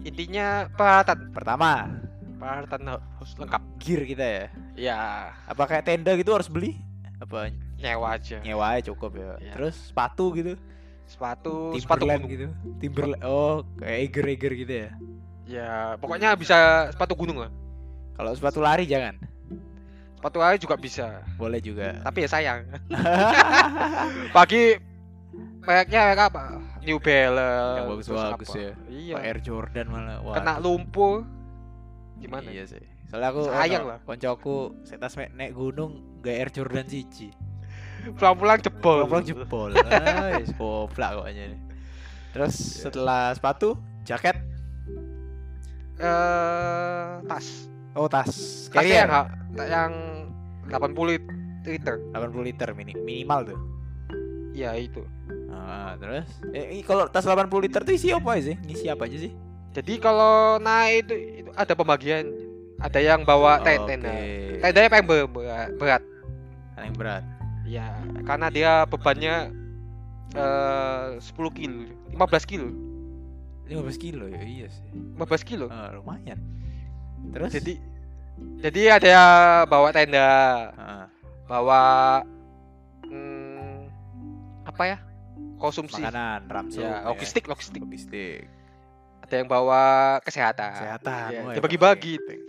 Intinya 0.00 0.70
peralatan, 0.70 1.30
Pertama, 1.30 1.90
peralatan 2.36 2.80
harus 2.86 3.30
lengkap. 3.34 3.62
gear 3.78 4.02
kita 4.04 4.22
ya. 4.24 4.44
Ya 4.76 5.00
Apa 5.44 5.66
kayak 5.66 5.84
tenda 5.84 6.14
gitu 6.14 6.30
harus 6.30 6.46
beli? 6.46 6.78
Apa 7.18 7.50
nyewa 7.76 8.14
aja. 8.14 8.38
nyewa 8.40 8.66
aja 8.70 8.86
cukup 8.86 9.10
ya. 9.12 9.30
Iya. 9.40 9.52
Terus 9.52 9.90
sepatu 9.90 10.30
gitu, 10.32 10.54
Sepatu, 11.10 11.74
sepatu 11.74 12.06
Timberland 12.06 12.22
gunung. 12.22 12.30
gitu. 12.30 12.46
Timberland. 12.78 13.22
Oh, 13.26 13.66
kayak 13.76 13.98
Eger-Eger 14.06 14.52
gitu 14.54 14.72
ya. 14.86 14.88
Ya 15.50 15.70
pokoknya 15.98 16.38
bisa 16.38 16.54
sepatu 16.94 17.18
gunung 17.18 17.42
lah. 17.42 17.50
Kalau 18.14 18.30
sepatu 18.32 18.62
lari 18.62 18.86
jangan. 18.86 19.18
Sepatu 20.14 20.38
air 20.38 20.60
juga 20.60 20.76
bisa, 20.76 21.24
Boleh 21.34 21.58
juga. 21.58 21.96
tapi 22.04 22.22
ya 22.22 22.28
sayang. 22.28 22.60
Bagi 24.36 24.76
mereknya 25.64 26.00
merek 26.12 26.20
apa? 26.30 26.42
New 26.84 27.00
Balance. 27.00 27.76
Yang 27.76 27.86
bagus-bagus 27.88 28.28
terus 28.36 28.50
apa. 28.52 28.60
ya. 28.60 28.72
Iya. 28.88 29.14
Air 29.20 29.38
Jordan 29.40 29.86
malah. 29.88 30.18
Wah, 30.22 30.34
Kena 30.36 30.54
lumpur. 30.60 31.24
Gimana? 32.20 32.48
Iya 32.52 32.64
sih. 32.68 32.84
Soalnya 33.08 33.28
aku 33.32 33.40
Sayang 33.48 33.84
lah. 33.88 33.98
Koncoku 34.04 34.56
setas 34.86 35.16
naik 35.18 35.52
gunung 35.52 36.20
gak 36.20 36.36
Air 36.36 36.50
Jordan 36.52 36.86
siji. 36.86 37.32
Pulang-pulang 38.12 38.58
jebol. 38.58 38.98
Pulang 39.04 39.24
jebol. 39.24 39.70
Ah, 39.80 40.36
goblak 40.54 41.10
koknya 41.16 41.44
nih. 41.48 41.60
Terus 42.30 42.54
Iya. 42.54 42.80
setelah 42.84 43.22
sepatu, 43.32 43.74
jaket, 44.02 44.36
Eh, 46.00 47.10
tas. 47.26 47.46
oh 47.92 48.06
tas, 48.06 48.30
Tasnya 48.68 49.04
yang, 49.04 49.10
carrier 49.10 49.10
ha- 49.10 49.30
yang 49.68 49.92
80 50.64 51.20
liter. 51.66 51.94
80 52.10 52.40
liter 52.42 52.68
mini, 52.72 52.96
minimal 52.96 53.40
tuh. 53.46 53.58
Ya 54.50 54.72
itu. 54.74 55.04
Ah, 55.46 55.94
terus 55.96 56.24
eh, 56.50 56.80
kalau 56.82 57.04
tas 57.06 57.22
80 57.22 57.36
liter 57.60 57.80
tuh 57.80 57.92
isi 57.92 58.10
apa 58.10 58.40
sih? 58.40 58.56
Ngisi 58.58 58.86
apa 58.86 59.04
aja 59.04 59.18
sih? 59.18 59.32
Jadi 59.70 59.98
kalau 59.98 60.58
naik 60.58 61.06
itu, 61.06 61.14
itu 61.44 61.50
ada 61.52 61.72
pembagian. 61.72 62.26
Ada 62.80 62.98
yang 62.98 63.22
bawa 63.22 63.60
tent- 63.60 63.84
tenda. 63.84 64.08
Oke. 64.08 64.56
Tendanya 64.62 64.88
paling 64.88 65.06
ber- 65.06 65.28
berat. 65.28 65.68
berat. 65.76 66.02
Paling 66.72 66.94
berat. 66.96 67.24
Ya, 67.70 67.86
karena 68.26 68.50
dia 68.50 68.82
bebannya 68.82 69.54
eh 70.30 71.06
10 71.22 71.22
kilo, 71.54 71.86
15 72.10 72.42
kilo, 72.42 72.68
15 73.66 73.94
kilo 73.94 74.26
ya, 74.26 74.42
iya 74.42 74.66
sih. 74.66 74.82
15 75.14 75.46
kilo. 75.46 75.70
Ah, 75.70 75.94
lumayan. 75.94 76.38
Terus 77.30 77.54
Jadi 77.54 77.74
jadi 78.58 78.98
ada 78.98 79.16
bawa 79.66 79.94
tenda, 79.94 80.30
Ah, 80.74 81.06
bawa 81.46 81.82
hmm, 83.06 83.86
apa 84.66 84.82
ya? 84.86 84.98
Konsumsi. 85.60 86.00
makanan, 86.00 86.48
ramsu, 86.48 86.80
Ya, 86.80 87.04
logistik, 87.04 87.44
logistik. 87.46 87.84
logistik. 87.84 88.48
Ada 89.20 89.34
yang 89.36 89.48
bawa 89.48 89.82
kesehatan. 90.24 90.72
kesehatan 90.74 91.28
Iya, 91.30 91.40
dibagi-bagi. 91.54 92.16
yang 92.16 92.24
penting. 92.26 92.40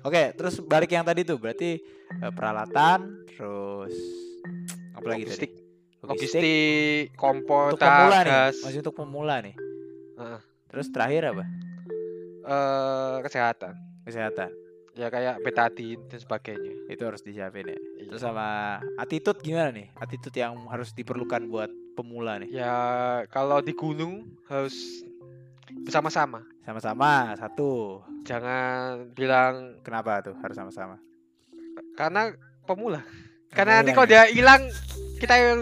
Oke, 0.00 0.22
terus 0.32 0.60
balik 0.62 0.92
yang 0.92 1.02
tadi 1.02 1.24
tuh 1.24 1.36
berarti 1.36 1.80
eh, 2.12 2.32
peralatan, 2.32 3.24
terus 3.26 3.96
apa 4.94 5.06
lagi 5.06 5.24
Logistik. 5.26 5.50
tadi? 5.52 5.68
Logistik, 6.00 7.04
kompor, 7.14 7.76
untuk 7.76 7.84
pemula 7.84 8.18
nih, 8.24 8.32
gas, 8.32 8.56
masih 8.64 8.78
untuk 8.80 8.96
pemula 8.96 9.36
nih. 9.44 9.54
Heeh. 10.16 10.40
Terus 10.70 10.86
terakhir 10.90 11.22
apa? 11.28 11.44
eh, 12.40 13.16
kesehatan. 13.20 13.74
Kesehatan. 14.08 14.50
Ya 14.96 15.06
kayak 15.06 15.44
betadine 15.44 16.02
dan 16.10 16.18
sebagainya. 16.18 16.72
Itu 16.90 17.06
harus 17.06 17.22
disiapin 17.22 17.68
ya. 17.68 17.78
Iya. 17.78 18.08
Terus 18.10 18.22
sama 18.24 18.80
attitude 18.98 19.38
gimana 19.40 19.70
nih? 19.70 19.86
Attitude 19.96 20.34
yang 20.34 20.56
harus 20.66 20.90
diperlukan 20.92 21.46
buat 21.46 21.70
pemula 21.94 22.40
nih. 22.42 22.50
Ya 22.50 22.74
kalau 23.30 23.62
di 23.62 23.70
gunung 23.72 24.34
harus 24.50 24.74
bersama-sama. 25.86 26.42
Sama-sama 26.66 27.32
satu. 27.38 28.02
Jangan 28.26 29.14
bilang 29.14 29.78
Kenapa 29.86 30.20
tuh 30.24 30.34
harus 30.42 30.56
sama-sama? 30.58 30.98
karena 31.96 32.34
pemula. 32.66 33.00
Karena 33.50 33.80
nanti 33.80 33.90
kalau 33.90 34.06
dia 34.06 34.24
hilang 34.26 34.70
kita 35.18 35.34
yang 35.34 35.58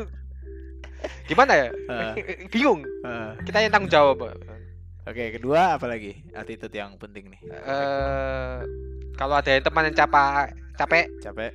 gimana 1.25 1.53
ya? 1.57 1.69
Eh, 1.71 2.15
Bingung. 2.53 2.85
Kita 3.43 3.59
yang 3.59 3.73
tanggung 3.73 3.89
jawab. 3.89 4.29
Oke, 5.03 5.33
kedua 5.33 5.81
apa 5.81 5.89
lagi? 5.89 6.21
Attitude 6.33 6.75
yang 6.75 7.01
penting 7.01 7.33
nih. 7.33 7.41
Eh 7.49 8.57
kalau 9.17 9.35
ada 9.35 9.51
yang 9.51 9.65
teman 9.65 9.89
yang 9.89 9.97
capek 9.97 10.53
capek 10.77 11.05
Capek, 11.19 11.51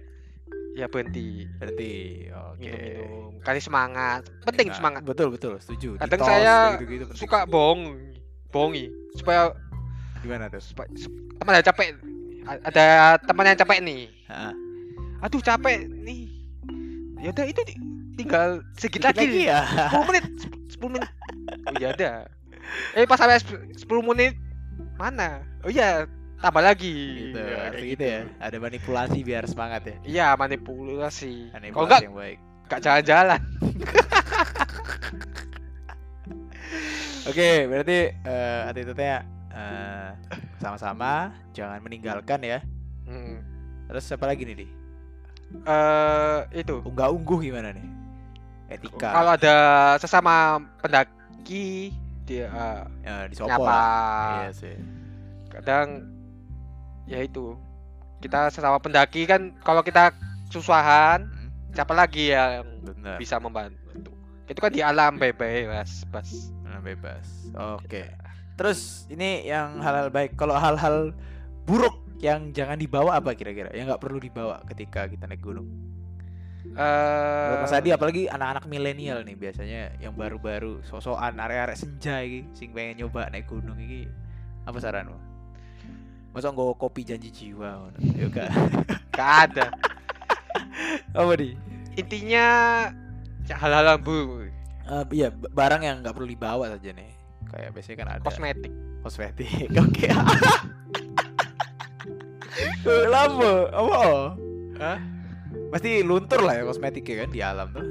ya 0.76 0.90
berhenti. 0.90 1.46
berhenti. 1.56 1.94
Oke. 2.28 2.66
Minum-minum. 2.66 3.32
Kasih 3.40 3.64
semangat. 3.64 4.22
Penting 4.44 4.68
Nah, 4.68 4.76
semangat. 4.76 5.02
Betul, 5.06 5.28
betul, 5.32 5.54
setuju. 5.60 5.96
Kadang 5.96 6.18
Ditos, 6.18 6.28
saya 6.28 6.56
penting. 6.76 7.14
Suka 7.14 7.46
bohong, 7.46 7.82
bohongi 8.50 8.90
supaya 9.14 9.54
gimana 10.20 10.50
tuh? 10.50 10.60
supaya 10.60 10.88
sup- 10.96 11.14
teman 11.38 11.54
yang 11.54 11.66
capek 11.66 11.88
ada 12.64 12.86
teman 13.22 13.46
yang 13.46 13.60
capek 13.60 13.78
nih. 13.80 14.02
Aduh 15.24 15.40
capek 15.40 15.88
nih 15.88 16.28
ya 17.18 17.32
udah 17.32 17.46
itu 17.48 17.62
tinggal 18.14 18.60
sedikit 18.76 19.10
Dikit 19.10 19.24
lagi, 19.24 19.48
ya. 19.48 19.64
10 19.90 20.04
menit 20.06 20.24
10 20.76 20.94
menit 20.94 21.10
oh 21.64 21.74
iya 21.80 21.88
ada 21.90 22.12
eh 22.94 23.08
pas 23.08 23.16
sampai 23.16 23.40
10 23.40 23.80
menit 24.04 24.36
mana 24.96 25.40
oh 25.64 25.72
iya 25.72 26.04
tambah 26.38 26.60
lagi 26.60 26.92
gitu, 27.32 27.40
Ya, 27.40 27.72
kayak 27.72 27.88
gitu 27.88 28.04
ya. 28.04 28.20
Ada 28.38 28.58
manipulasi 28.60 29.24
biar 29.24 29.48
semangat 29.48 29.88
ya. 29.88 29.96
iya 30.04 30.28
manipulasi 30.36 31.48
kalau 31.50 31.56
Manipulasi 31.56 31.88
enggak 31.88 32.02
yang 32.04 32.14
baik. 32.14 32.38
enggak 32.68 32.80
jalan-jalan 32.84 33.40
Oke, 37.24 37.72
berarti 37.72 38.12
eh 38.12 38.62
attitude-nya 38.68 39.24
eh, 39.48 40.10
sama-sama, 40.60 41.32
jangan 41.56 41.80
meninggalkan 41.80 42.44
ya. 42.44 42.60
Hmm. 43.08 43.40
Terus 43.88 44.12
apa 44.12 44.28
lagi 44.28 44.44
nih, 44.44 44.56
Di? 44.60 44.68
Eh 45.62 46.40
itu 46.56 46.82
Unggah-ungguh 46.82 47.40
gimana 47.44 47.72
nih? 47.72 47.88
Etika. 48.70 49.14
kalau 49.14 49.32
ada 49.34 49.58
sesama 49.96 50.58
pendaki 50.82 51.94
dia 52.26 52.48
eh, 52.48 52.82
ya, 53.04 53.16
disopor. 53.28 53.50
nyapa 53.52 53.82
Iya 54.40 54.52
sih. 54.52 54.76
kadang 55.48 55.88
ya 57.06 57.22
itu 57.22 57.54
kita 58.18 58.50
sesama 58.50 58.80
pendaki 58.80 59.24
kan 59.24 59.54
kalau 59.60 59.82
kita 59.82 60.10
susahan 60.48 61.28
Hmm, 61.28 61.50
siapa 61.72 61.94
lagi 61.94 62.32
yang 62.32 62.64
Benar. 62.82 63.18
bisa 63.18 63.38
membantu 63.38 64.10
itu 64.46 64.58
kan 64.58 64.72
di 64.72 64.80
alam 64.80 65.16
bebas 65.16 66.04
bebas 66.06 66.30
Nah, 66.64 66.82
bebas. 66.82 67.28
Oke. 67.78 68.10
Terus 68.54 69.06
ini 69.08 69.46
yang 69.46 69.78
hal-hal 69.78 70.10
baik. 70.10 70.34
Kalau 70.34 70.54
hal-hal 70.54 71.14
buruk 71.64 72.02
yang 72.22 72.54
jangan 72.54 72.78
dibawa 72.78 73.18
apa 73.18 73.34
kira-kira? 73.34 73.72
Yang 73.74 73.94
nggak 73.96 74.02
perlu 74.04 74.20
dibawa 74.22 74.62
ketika 74.68 75.08
kita 75.10 75.26
naik 75.26 75.42
gunung. 75.42 75.68
Menurut 76.74 77.70
Mas 77.70 77.76
Adi 77.76 77.94
apalagi 77.94 78.26
anak-anak 78.32 78.66
milenial 78.66 79.22
nih 79.22 79.36
biasanya 79.38 79.94
yang 80.02 80.16
baru-baru 80.16 80.82
sosokan 80.88 81.38
arek-arek 81.38 81.78
senja 81.78 82.24
iki 82.24 82.50
sing 82.58 82.74
pengen 82.74 83.06
nyoba 83.06 83.30
naik 83.30 83.46
gunung 83.46 83.78
iki. 83.78 84.10
Apa 84.64 84.80
saranmu? 84.80 85.14
Masa 86.34 86.50
nggak 86.50 86.80
kopi 86.82 87.06
janji 87.06 87.30
jiwa? 87.30 87.94
Ya 88.02 88.26
gak. 88.34 88.50
ada. 89.14 89.70
Apa 91.20 91.34
di? 91.38 91.54
Intinya 91.94 92.48
ya, 93.46 93.56
hal-hal 93.62 94.02
buruk, 94.02 94.50
Eh, 94.84 95.04
iya, 95.16 95.30
barang 95.32 95.80
yang 95.86 96.04
nggak 96.04 96.12
perlu 96.12 96.28
dibawa 96.28 96.68
saja 96.74 96.90
nih. 96.92 97.12
Kayak 97.48 97.70
biasanya 97.72 97.98
kan 98.02 98.08
ada 98.18 98.24
kosmetik. 98.26 98.74
kosmetik. 99.06 99.48
Oke. 99.84 100.10
Lama, 103.08 103.54
apa? 103.70 103.98
Hah? 104.78 104.98
Pasti 105.70 106.02
luntur 106.02 106.42
lah 106.42 106.58
ya 106.58 106.64
kosmetiknya 106.64 107.26
kan 107.26 107.30
di 107.30 107.40
alam 107.42 107.68
tuh. 107.72 107.88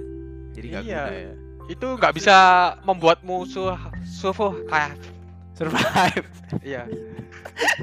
Jadi 0.53 0.67
nggak 0.69 0.83
Iya. 0.85 1.03
guna 1.03 1.15
ya. 1.15 1.33
Itu 1.69 1.87
nggak 1.97 2.15
bisa 2.15 2.37
membuatmu 2.83 3.47
su 3.47 3.63
survive 4.05 4.67
kayak 4.67 4.95
Survive, 5.53 6.27
iya. 6.65 6.89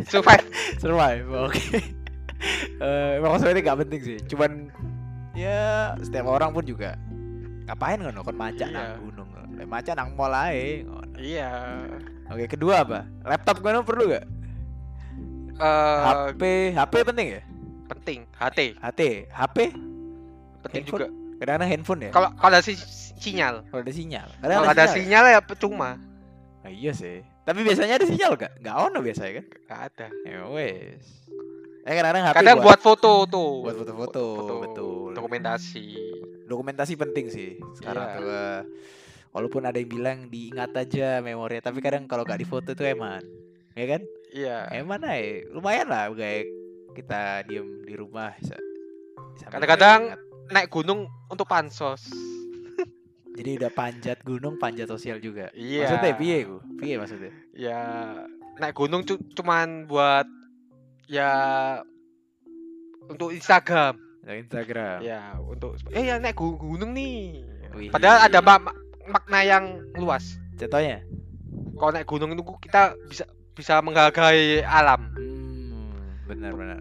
Survive. 0.08 0.46
survive. 0.82 1.26
Oke. 1.48 1.80
Eh, 2.80 3.20
emang 3.20 3.36
kosmetik 3.36 3.62
gak 3.62 3.84
penting 3.84 4.02
sih. 4.02 4.18
Cuman 4.26 4.72
ya 5.36 5.94
setiap 6.00 6.28
orang 6.28 6.50
pun 6.52 6.64
juga 6.64 6.96
ngapain 7.68 8.00
ngono 8.00 8.24
kon 8.24 8.36
maca 8.36 8.64
Iya. 8.64 8.74
nang 8.74 9.04
gunung. 9.04 9.28
Maca 9.60 9.92
nang 9.94 10.16
mall 10.16 10.34
ae. 10.34 10.88
Iya. 11.20 11.52
Oke, 12.32 12.48
kedua 12.48 12.82
apa? 12.82 13.04
Laptop 13.22 13.60
ngono 13.60 13.84
perlu 13.84 14.10
gak? 14.10 14.26
Eh 15.60 16.00
HP, 16.02 16.42
HP 16.72 16.94
penting 17.06 17.28
ya? 17.30 17.42
penting. 17.90 18.20
HT 18.32 18.60
HT, 18.78 19.02
HP 19.28 19.58
penting 20.62 20.84
Handphone? 20.84 21.00
juga. 21.02 21.08
kadang-kadang 21.36 21.70
handphone 21.70 22.02
ya. 22.02 22.12
Kalau 22.12 22.30
kalau 22.34 22.52
ada 22.52 22.62
si 22.62 22.74
sinyal. 23.16 23.64
Kalau 23.66 23.82
ada 23.82 23.92
sinyal. 23.92 24.28
Kalau 24.38 24.64
ada 24.66 24.84
ya? 24.84 24.92
sinyal 24.92 25.26
ya 25.30 25.40
percuma. 25.40 25.90
Ah, 26.60 26.70
iya 26.70 26.92
sih. 26.92 27.24
Tapi 27.42 27.64
biasanya 27.64 27.96
ada 27.96 28.06
sinyal 28.06 28.36
gak? 28.36 28.54
Gak 28.60 28.76
ono 28.78 29.00
biasanya 29.00 29.32
kan? 29.34 29.46
Gak 29.66 29.80
ada. 29.90 30.08
Ya 30.22 30.44
wes. 30.48 31.04
Eh 31.82 31.94
kadang-kadang 31.94 32.24
HP 32.26 32.36
Kadang 32.38 32.58
buat 32.60 32.80
foto 32.80 33.12
tuh. 33.26 33.52
buat 33.64 33.76
foto-foto, 33.78 34.26
betul. 34.62 35.10
Dokumentasi. 35.12 35.86
dokumentasi 36.46 36.94
penting 36.96 37.30
sih 37.30 37.50
sekarang 37.74 38.04
Iya. 38.04 38.16
tuh. 38.16 38.26
eh, 38.28 38.62
walaupun 39.30 39.62
ada 39.64 39.78
yang 39.78 39.86
bilang 39.88 40.18
diingat 40.28 40.74
aja 40.74 41.20
memori, 41.20 41.58
tapi 41.60 41.78
kadang 41.78 42.04
kalau 42.04 42.22
gak 42.22 42.38
difoto 42.38 42.74
tuh 42.74 42.86
eman. 42.86 43.22
Ya 43.74 43.86
kan? 43.88 44.02
Iya. 44.30 44.70
Eman 44.74 45.02
aja. 45.02 45.50
Lumayan 45.52 45.88
lah 45.90 46.10
kayak 46.14 46.46
kita 46.94 47.46
diem 47.46 47.86
di 47.86 47.94
rumah 47.98 48.34
Kadang-kadang. 49.50 50.18
Naik 50.50 50.70
gunung 50.74 51.06
untuk 51.30 51.46
pansos. 51.46 52.10
jadi 53.38 53.62
udah 53.62 53.72
panjat 53.72 54.18
gunung, 54.26 54.58
panjat 54.58 54.90
sosial 54.90 55.22
juga. 55.22 55.54
Iya. 55.54 55.86
Maksudnya 55.86 56.18
piye 56.18 56.38
ku? 56.46 56.58
Piye 56.82 56.96
maksudnya? 56.98 57.32
Ya 57.54 57.80
naik 58.60 58.76
gunung 58.76 59.08
cu- 59.08 59.22
cuman 59.34 59.88
buat 59.88 60.26
ya 61.08 61.32
untuk 63.08 63.32
Instagram. 63.32 63.98
Nah, 64.26 64.36
Instagram. 64.36 64.98
Ya, 65.02 65.40
untuk 65.40 65.80
eh 65.90 66.04
ya 66.06 66.20
naik 66.20 66.36
gu- 66.36 66.60
gunung 66.60 66.92
nih. 66.94 67.42
Wih. 67.74 67.90
Padahal 67.90 68.28
ada 68.28 68.40
ma- 68.44 68.62
ma- 68.62 68.78
makna 69.08 69.40
yang 69.42 69.66
luas. 69.96 70.38
Contohnya? 70.60 71.02
Kalau 71.80 71.92
naik 71.96 72.06
gunung 72.06 72.36
itu 72.36 72.44
kita 72.60 72.94
bisa 73.08 73.24
bisa 73.60 73.84
menghargai 73.84 74.64
alam. 74.64 75.12
Hmm, 75.20 75.92
benar-benar. 76.32 76.80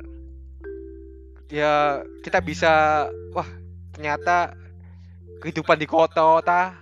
Ya, 1.51 2.07
kita 2.23 2.39
bisa 2.39 3.07
wah, 3.35 3.49
ternyata 3.91 4.55
kehidupan 5.43 5.75
di 5.75 5.91
kota-kota 5.91 6.79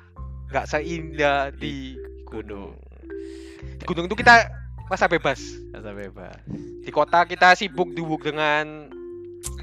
nggak 0.53 0.68
seindah 0.68 1.49
di 1.57 1.97
gunung. 2.29 2.77
Di 3.81 3.85
gunung 3.88 4.05
itu 4.05 4.21
kita 4.21 4.53
masa 4.92 5.09
bebas. 5.09 5.40
Rasa 5.73 5.97
bebas. 5.97 6.37
Di 6.85 6.92
kota 6.92 7.25
kita 7.25 7.57
sibuk 7.57 7.97
dibuk 7.97 8.21
dengan 8.21 8.92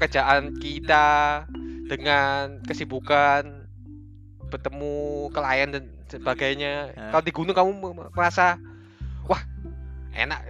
kerjaan 0.02 0.58
kita, 0.58 1.46
dengan 1.86 2.58
kesibukan 2.66 3.70
bertemu 4.50 5.30
klien 5.30 5.68
dan 5.70 5.84
sebagainya. 6.10 6.90
Kalau 7.14 7.22
di 7.22 7.32
gunung 7.32 7.54
kamu 7.54 7.70
me- 7.70 8.10
merasa 8.10 8.58
wah 9.30 9.40
enak, 10.16 10.40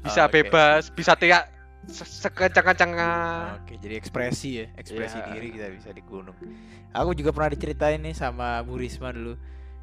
bisa 0.00 0.22
Oh, 0.22 0.28
oke. 0.28 0.34
bebas, 0.34 0.88
bisa 0.88 1.12
teriak 1.12 1.48
se- 1.84 2.06
sekencang-kencangnya. 2.20 3.10
Oke, 3.58 3.74
jadi 3.76 3.94
ekspresi 3.96 4.50
ya, 4.54 4.66
ekspresi 4.74 5.18
Iya. 5.18 5.26
diri 5.30 5.48
kita 5.50 5.66
bisa 5.70 5.90
di 5.90 6.00
gunung. 6.00 6.36
Aku 6.90 7.12
juga 7.12 7.30
pernah 7.30 7.50
diceritain 7.50 7.98
nih 7.98 8.12
sama 8.12 8.60
Bu 8.60 8.76
Risma 8.76 9.10
dulu. 9.10 9.34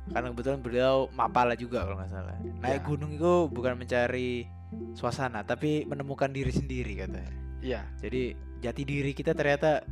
Karena 0.07 0.27
kebetulan 0.27 0.59
beliau 0.59 1.05
mapala 1.11 1.53
juga 1.53 1.83
kalau 1.83 1.93
nggak 1.95 2.09
salah. 2.09 2.33
Naik 2.57 2.81
Iya. 2.81 2.87
gunung 2.87 3.11
itu 3.11 3.33
bukan 3.47 3.73
mencari 3.75 4.49
suasana, 4.93 5.41
tapi 5.41 5.85
menemukan 5.85 6.29
diri 6.29 6.49
sendiri 6.49 6.97
katanya. 6.97 7.29
Iya, 7.59 7.81
Jadi 7.99 8.33
jati 8.59 8.83
diri 8.83 9.11
kita 9.11 9.31
ternyata 9.31 9.83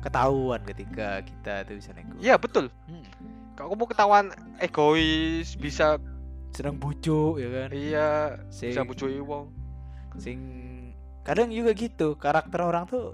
ketahuan 0.00 0.62
ketika 0.62 1.20
kita 1.20 1.64
tuh 1.64 1.74
bisa 1.74 1.90
naik 1.92 2.06
gunung. 2.06 2.22
iya 2.22 2.34
betul. 2.34 2.70
Hmm. 2.86 3.04
Kalau 3.52 3.72
kamu 3.72 3.84
ketahuan 3.86 4.26
egois, 4.58 5.56
bisa 5.56 5.96
Sedang 6.56 6.76
bujuk 6.76 7.36
ya 7.36 7.48
kan. 7.48 7.68
iya 7.70 8.08
Sing, 8.48 8.72
bisa 8.72 8.82
bujui 8.82 9.20
wong. 9.20 9.52
sing 10.16 10.38
kadang 11.20 11.52
juga 11.52 11.70
gitu 11.70 12.16
karakter 12.16 12.56
orang 12.58 12.88
tuh 12.88 13.12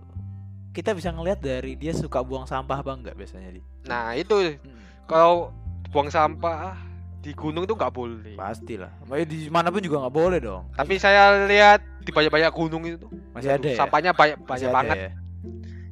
kita 0.70 0.94
bisa 0.94 1.10
ngelihat 1.10 1.42
dari 1.42 1.74
dia 1.74 1.90
suka 1.90 2.22
buang 2.22 2.46
sampah 2.46 2.78
apa 2.78 2.94
enggak 2.94 3.12
biasanya 3.12 3.50
di. 3.50 3.60
Nah, 3.84 4.14
itu 4.14 4.54
Hmm. 4.54 4.78
kalau 5.04 5.50
buang 5.90 6.08
sampah 6.08 6.78
di 7.18 7.30
gunung 7.32 7.62
itu 7.62 7.74
nggak 7.74 7.90
boleh. 7.90 8.34
Pastilah. 8.34 8.94
Makanya 9.04 9.26
di 9.26 9.40
mana 9.46 9.68
pun 9.68 9.78
juga 9.78 10.00
nggak 10.00 10.14
boleh 10.14 10.38
dong. 10.38 10.70
Tapi 10.72 10.94
saya 10.96 11.44
lihat 11.44 11.82
di 12.00 12.10
banyak-banyak 12.10 12.52
gunung 12.52 12.82
itu 12.84 13.06
Masih 13.32 13.50
ada 13.52 13.68
ya? 13.68 13.76
sampahnya 13.76 14.10
banyak 14.10 14.38
Masih 14.40 14.46
banyak 14.46 14.66
ada 14.66 14.76
banget. 14.78 14.96
ya? 14.96 15.10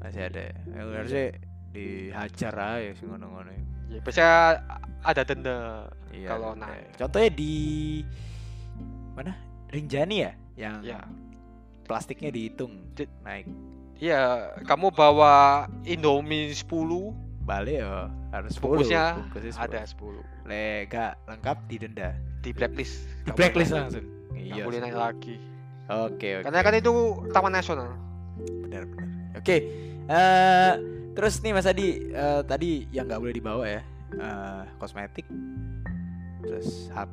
Masih 0.00 0.20
ada. 0.24 0.40
Ya, 0.40 0.54
Ya, 0.70 0.82
harusnya 0.96 1.24
dihajar 1.70 2.54
aja 2.54 2.90
sih 2.94 3.04
ngono-ngono. 3.04 3.50
Ya, 3.90 3.98
biasanya 4.00 4.34
ada 5.02 5.22
denda. 5.22 5.58
Iya. 6.10 6.28
Kalau 6.28 6.54
naik. 6.54 6.94
Contohnya 6.96 7.30
di 7.30 7.54
mana? 9.12 9.32
Rinjani 9.68 10.16
ya 10.20 10.32
yang 10.56 10.82
Ya, 10.82 10.98
plastiknya 11.84 12.28
dihitung 12.28 12.90
Di- 12.92 13.06
naik. 13.20 13.46
iya, 13.96 14.50
kamu 14.62 14.90
bawa 14.90 15.66
Indomie 15.84 16.50
10, 16.50 17.14
Balik 17.40 17.78
ya 17.78 18.06
harus 18.30 18.54
10. 18.54 18.62
bungkusnya 18.78 19.04
Bungkusnya 19.16 19.52
10. 19.52 19.64
ada 19.64 19.80
10 19.84 20.22
Le, 20.44 20.86
gak 20.86 21.12
lengkap 21.26 21.56
didenda. 21.66 22.10
di 22.40 22.50
blacklist. 22.50 23.04
Di 23.22 23.30
blacklist 23.30 23.70
langsung. 23.70 24.06
Iya. 24.32 24.64
boleh 24.64 24.80
naik 24.80 24.96
lagi. 24.96 25.36
Oke, 25.86 26.40
oke. 26.40 26.44
Karena 26.46 26.60
kan 26.60 26.74
itu 26.74 26.92
taman 27.28 27.52
nasional. 27.52 27.90
benar 28.64 28.86
benar. 28.86 29.06
Oke. 29.36 29.56
eh 30.08 30.72
terus 31.12 31.38
nih 31.38 31.52
Mas 31.52 31.64
Adi, 31.64 31.88
eh, 32.06 32.42
tadi 32.42 32.86
yang 32.90 33.06
nggak 33.06 33.20
boleh 33.20 33.34
dibawa 33.34 33.64
ya. 33.64 33.82
eh, 34.10 34.62
kosmetik. 34.76 35.26
Terus 36.40 36.90
HP 36.90 37.08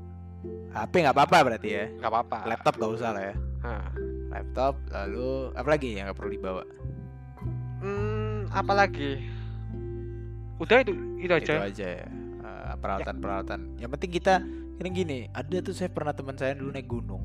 HP 0.71 0.93
nggak 0.99 1.15
apa-apa 1.15 1.37
berarti 1.43 1.69
ya. 1.69 1.85
nggak 1.93 2.09
apa-apa. 2.09 2.37
Laptop 2.45 2.73
nggak 2.75 2.91
usah 2.91 3.09
lah 3.11 3.23
ya. 3.23 3.35
Nah. 3.59 3.85
Laptop 4.27 4.73
lalu 4.87 5.27
apa 5.53 5.69
lagi 5.69 5.89
yang 5.93 6.05
nggak 6.05 6.17
perlu 6.17 6.31
dibawa? 6.31 6.63
Hmm, 7.79 8.49
apalagi? 8.49 9.21
Udah 10.57 10.81
itu 10.81 10.93
itu 11.17 11.29
Itu 11.29 11.33
aja. 11.33 11.53
aja 11.63 11.87
ya. 12.01 12.07
Eh, 12.43 12.75
peralatan-peralatan. 12.77 13.77
Yang 13.77 13.89
penting 13.93 14.11
kita 14.11 14.33
ini 14.77 14.89
gini, 14.91 15.19
ada 15.29 15.57
tuh 15.59 15.73
saya 15.73 15.89
pernah 15.89 16.13
teman 16.13 16.33
saya 16.33 16.53
dulu 16.53 16.69
naik 16.69 16.85
gunung. 16.85 17.23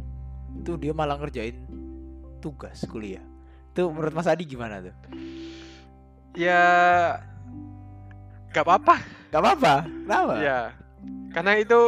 Itu 0.54 0.76
dia 0.76 0.92
malah 0.92 1.16
ngerjain 1.16 1.56
tugas 2.38 2.84
kuliah. 2.86 3.24
Tuh 3.72 3.88
menurut 3.88 4.12
Mas 4.12 4.28
Adi 4.28 4.44
gimana 4.44 4.80
tuh? 4.80 4.92
Ya 6.32 6.62
nggak 8.52 8.64
apa-apa. 8.64 8.96
Gak 9.32 9.40
apa-apa. 9.40 9.74
Kenapa? 9.88 10.34
Ya. 10.40 10.60
Karena 11.32 11.52
itu 11.56 11.80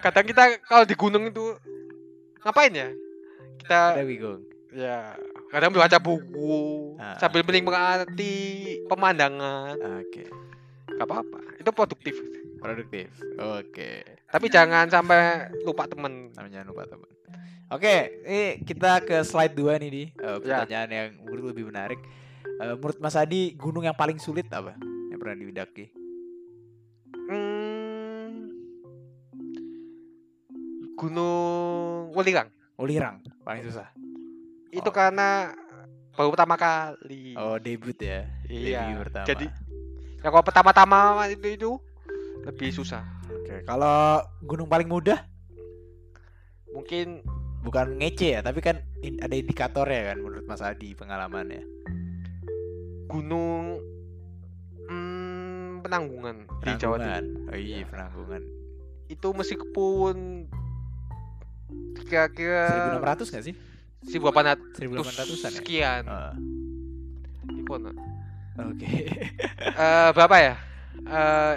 kadang 0.00 0.24
kita 0.24 0.42
kalau 0.64 0.84
di 0.84 0.96
gunung 0.96 1.28
itu 1.28 1.56
ngapain 2.40 2.72
ya? 2.72 2.88
Kita 3.60 4.00
bingung. 4.02 4.40
ya 4.74 5.14
kadang 5.54 5.70
baca 5.70 6.02
buku 6.02 6.98
Ah. 6.98 7.14
sambil 7.16 7.46
menikmati 7.46 8.34
pemandangan. 8.88 9.76
Oke. 10.02 10.26
Gak 10.90 11.04
apa-apa. 11.04 11.38
Itu 11.60 11.70
produktif. 11.70 12.16
Produktif. 12.58 13.12
Oke. 13.38 14.02
Tapi 14.26 14.46
jangan 14.48 14.88
sampai 14.88 15.52
lupa 15.62 15.84
temen. 15.86 16.32
Namanya 16.32 16.64
lupa 16.64 16.88
teman. 16.88 17.06
Oke, 17.72 18.20
ini 18.24 18.42
kita 18.60 19.00
ke 19.00 19.20
slide 19.20 19.52
2 19.52 19.80
nih 19.80 19.90
di 19.90 20.04
Ya. 20.16 20.36
pertanyaan 20.36 20.90
yang 20.90 21.08
menurut 21.22 21.52
lebih 21.52 21.68
menarik. 21.68 22.00
Eh, 22.44 22.74
menurut 22.76 22.98
Mas 22.98 23.16
Adi, 23.16 23.52
gunung 23.54 23.82
yang 23.82 23.96
paling 23.96 24.16
sulit 24.16 24.46
apa? 24.48 24.76
Yang 25.10 25.18
pernah 25.18 25.36
didaki? 25.36 25.84
Hmm, 27.24 28.30
Gunung 30.94 32.12
Welirang. 32.12 32.48
Ulirang, 32.74 33.22
paling 33.42 33.62
susah. 33.64 33.86
itu 34.74 34.90
Oh. 34.90 34.94
karena 34.94 35.54
baru 36.10 36.34
pertama 36.34 36.58
kali. 36.58 37.38
Oh, 37.38 37.54
debut 37.56 37.94
ya. 37.94 38.26
iya. 38.44 38.90
Debut 38.90 39.06
pertama. 39.06 39.26
Jadi 39.30 39.46
ya 40.18 40.26
kalau 40.26 40.42
pertama-tama 40.42 40.98
itu 41.30 41.46
itu 41.46 41.70
lebih 42.42 42.74
susah. 42.74 43.06
Oke, 43.30 43.62
kalau 43.62 44.18
gunung 44.42 44.66
paling 44.66 44.90
mudah 44.90 45.22
Mungkin 46.74 47.22
bukan 47.62 48.02
ngece 48.02 48.34
ya, 48.34 48.40
tapi 48.42 48.58
kan 48.58 48.82
in- 48.98 49.22
ada 49.22 49.30
indikatornya 49.30 50.10
kan 50.10 50.18
menurut 50.18 50.42
Mas 50.42 50.58
Adi 50.58 50.90
pengalamannya. 50.90 51.62
Gunung 53.06 53.78
hmm, 54.86 55.82
penanggungan, 55.82 56.36
di 56.60 56.72
Jawa 56.76 56.96
Timur. 56.96 57.04
Penanggungan. 57.04 57.24
Oh 57.50 57.56
iya, 57.56 57.76
Iya. 57.80 57.86
penanggungan. 57.88 58.42
Itu 59.06 59.28
meskipun 59.32 60.16
kira-kira 62.04 62.94
1600 63.00 63.32
nggak 63.32 63.44
sih? 63.44 63.54
1800 64.04 64.76
1800-an 64.76 65.50
ya? 65.50 65.56
sekian. 65.56 66.02
Oh, 66.04 66.32
Di 67.48 67.62
kono. 67.64 67.90
Oke. 68.60 68.86
Eh, 69.74 70.08
berapa 70.14 70.36
ya? 70.38 70.54
Eh, 70.94 71.54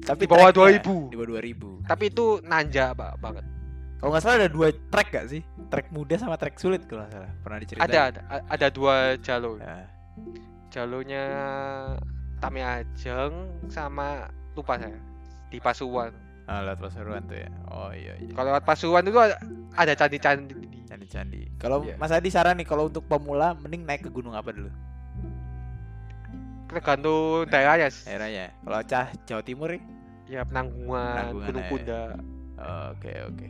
tapi 0.00 0.24
di 0.24 0.30
bawah 0.30 0.48
tracknya 0.48 0.80
2000. 0.80 1.12
Di 1.12 1.16
bawah 1.18 1.28
2000. 1.36 1.84
tapi 1.84 2.04
itu 2.08 2.26
nanja 2.40 2.94
Pak, 2.94 3.20
banget. 3.20 3.44
Kalau 4.00 4.10
nggak 4.12 4.22
salah 4.22 4.36
ada 4.40 4.48
dua 4.48 4.68
track 4.88 5.08
gak 5.12 5.26
sih? 5.28 5.40
Track 5.68 5.88
mudah 5.88 6.16
sama 6.16 6.36
track 6.36 6.56
sulit 6.56 6.84
kalau 6.84 7.04
nggak 7.04 7.12
salah. 7.12 7.30
Pernah 7.40 7.58
diceritain. 7.60 7.88
Ada, 7.88 8.00
ada 8.08 8.20
ada 8.48 8.66
dua 8.68 8.94
jalur. 9.20 9.56
Ya. 9.60 9.84
Jalurnya 10.74 11.24
Tami 12.42 12.58
Ajeng 12.58 13.62
sama 13.70 14.26
lupa 14.58 14.74
saya 14.74 14.98
di 15.46 15.62
Pasuruan. 15.62 16.10
Ah, 16.50 16.66
lewat 16.66 16.82
Pasuruan 16.82 17.22
tuh 17.30 17.38
ya. 17.38 17.48
Oh 17.70 17.94
iya 17.94 18.18
iya. 18.18 18.34
Kalau 18.34 18.50
lewat 18.50 18.66
Pasuruan 18.66 19.06
itu 19.06 19.14
ada, 19.14 19.38
ada 19.78 19.92
candi-candi. 19.94 20.54
Candi-candi. 20.90 21.46
Kalau 21.62 21.86
Iya. 21.86 21.94
Mas 21.94 22.10
Adi 22.10 22.26
saran 22.26 22.58
nih 22.58 22.66
kalau 22.66 22.90
untuk 22.90 23.06
pemula 23.06 23.54
mending 23.54 23.86
naik 23.86 24.02
ke 24.02 24.10
gunung 24.10 24.34
apa 24.34 24.50
dulu? 24.50 24.66
Tergantung 26.66 27.46
daerahnya. 27.46 27.94
Daerahnya. 28.02 28.46
Kalau 28.66 28.80
Cah 28.82 29.06
Jawa 29.30 29.42
Timur 29.46 29.68
nih? 29.78 29.82
Ya 30.26 30.42
penanggungan, 30.42 31.14
Penanggungan, 31.14 31.46
Gunung 31.46 31.62
ya. 31.62 31.70
Punda. 31.70 32.02
Oke 32.90 33.12
oke. 33.30 33.48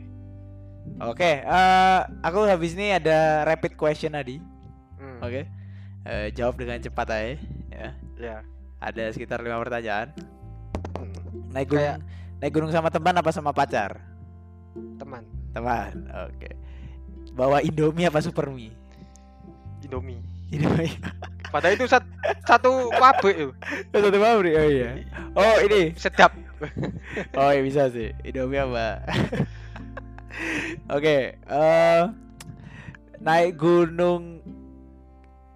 Oke, 1.01 1.31
eh, 1.41 1.99
aku 2.21 2.45
habis 2.45 2.77
ini 2.77 2.93
ada 2.93 3.41
rapid 3.49 3.73
question 3.73 4.13
Adi. 4.13 4.37
Hmm, 5.01 5.17
Oke. 5.25 5.49
Eh, 6.05 6.29
jawab 6.31 6.61
dengan 6.61 6.77
cepat 6.77 7.07
aja 7.09 7.33
ya. 7.73 7.89
Ya. 8.15 8.37
Ada 8.77 9.09
sekitar 9.09 9.41
lima 9.41 9.57
pertanyaan. 9.57 10.13
Hmm, 10.93 11.11
Naik 11.49 11.67
gunung 11.67 11.81
Kayak- 11.81 12.01
naik 12.37 12.53
gunung 12.53 12.71
sama 12.71 12.93
teman 12.93 13.15
apa 13.17 13.29
sama 13.33 13.49
pacar? 13.49 13.97
Teman, 15.01 15.23
Teman. 15.49 15.93
Oke. 16.29 16.51
Bawa 17.33 17.59
Indomie 17.59 18.05
apa 18.05 18.21
Supermie? 18.21 18.69
Indomie. 19.81 20.21
Indomie. 20.53 20.93
Padahal 21.53 21.73
itu 21.73 21.87
sat- 21.89 22.05
satu 22.45 22.91
pabrik 22.93 23.35
itu. 23.39 23.51
Satu 23.89 24.19
pabrik. 24.19 24.53
Oh 24.53 24.67
iya. 24.67 24.89
Oh 25.33 25.55
ini. 25.65 25.91
Sedap. 25.97 26.31
Oh 27.35 27.51
iya 27.51 27.61
bisa 27.61 27.89
sih. 27.89 28.13
Indomie 28.21 28.61
apa? 28.61 29.01
Oke. 30.95 31.39
eh 31.39 32.01
naik 33.17 33.57
gunung 33.57 34.44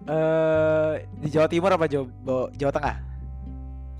eh 0.08 1.04
di 1.20 1.28
Jawa 1.28 1.48
Timur 1.50 1.70
apa 1.74 1.84
Jawa, 1.90 2.08
Jawa 2.56 2.72
Tengah? 2.72 2.96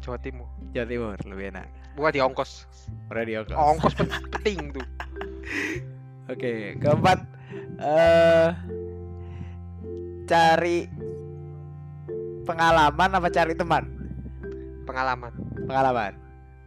Jawa 0.01 0.19
Timur. 0.21 0.49
Jawa 0.73 0.87
Timur 0.89 1.17
lebih 1.29 1.53
enak. 1.53 1.67
Bukan 1.99 2.13
di 2.15 2.21
ongkos. 2.23 2.65
Radio 3.13 3.45
Ongkos 3.53 3.93
pen- 3.93 4.13
penting 4.33 4.73
tuh. 4.73 4.87
Oke, 6.33 6.79
keempat 6.79 7.19
eh 7.83 8.49
cari 10.31 10.87
pengalaman 12.47 13.11
apa 13.19 13.29
cari 13.29 13.53
teman? 13.59 13.85
Pengalaman. 14.87 15.33
Pengalaman. 15.67 16.13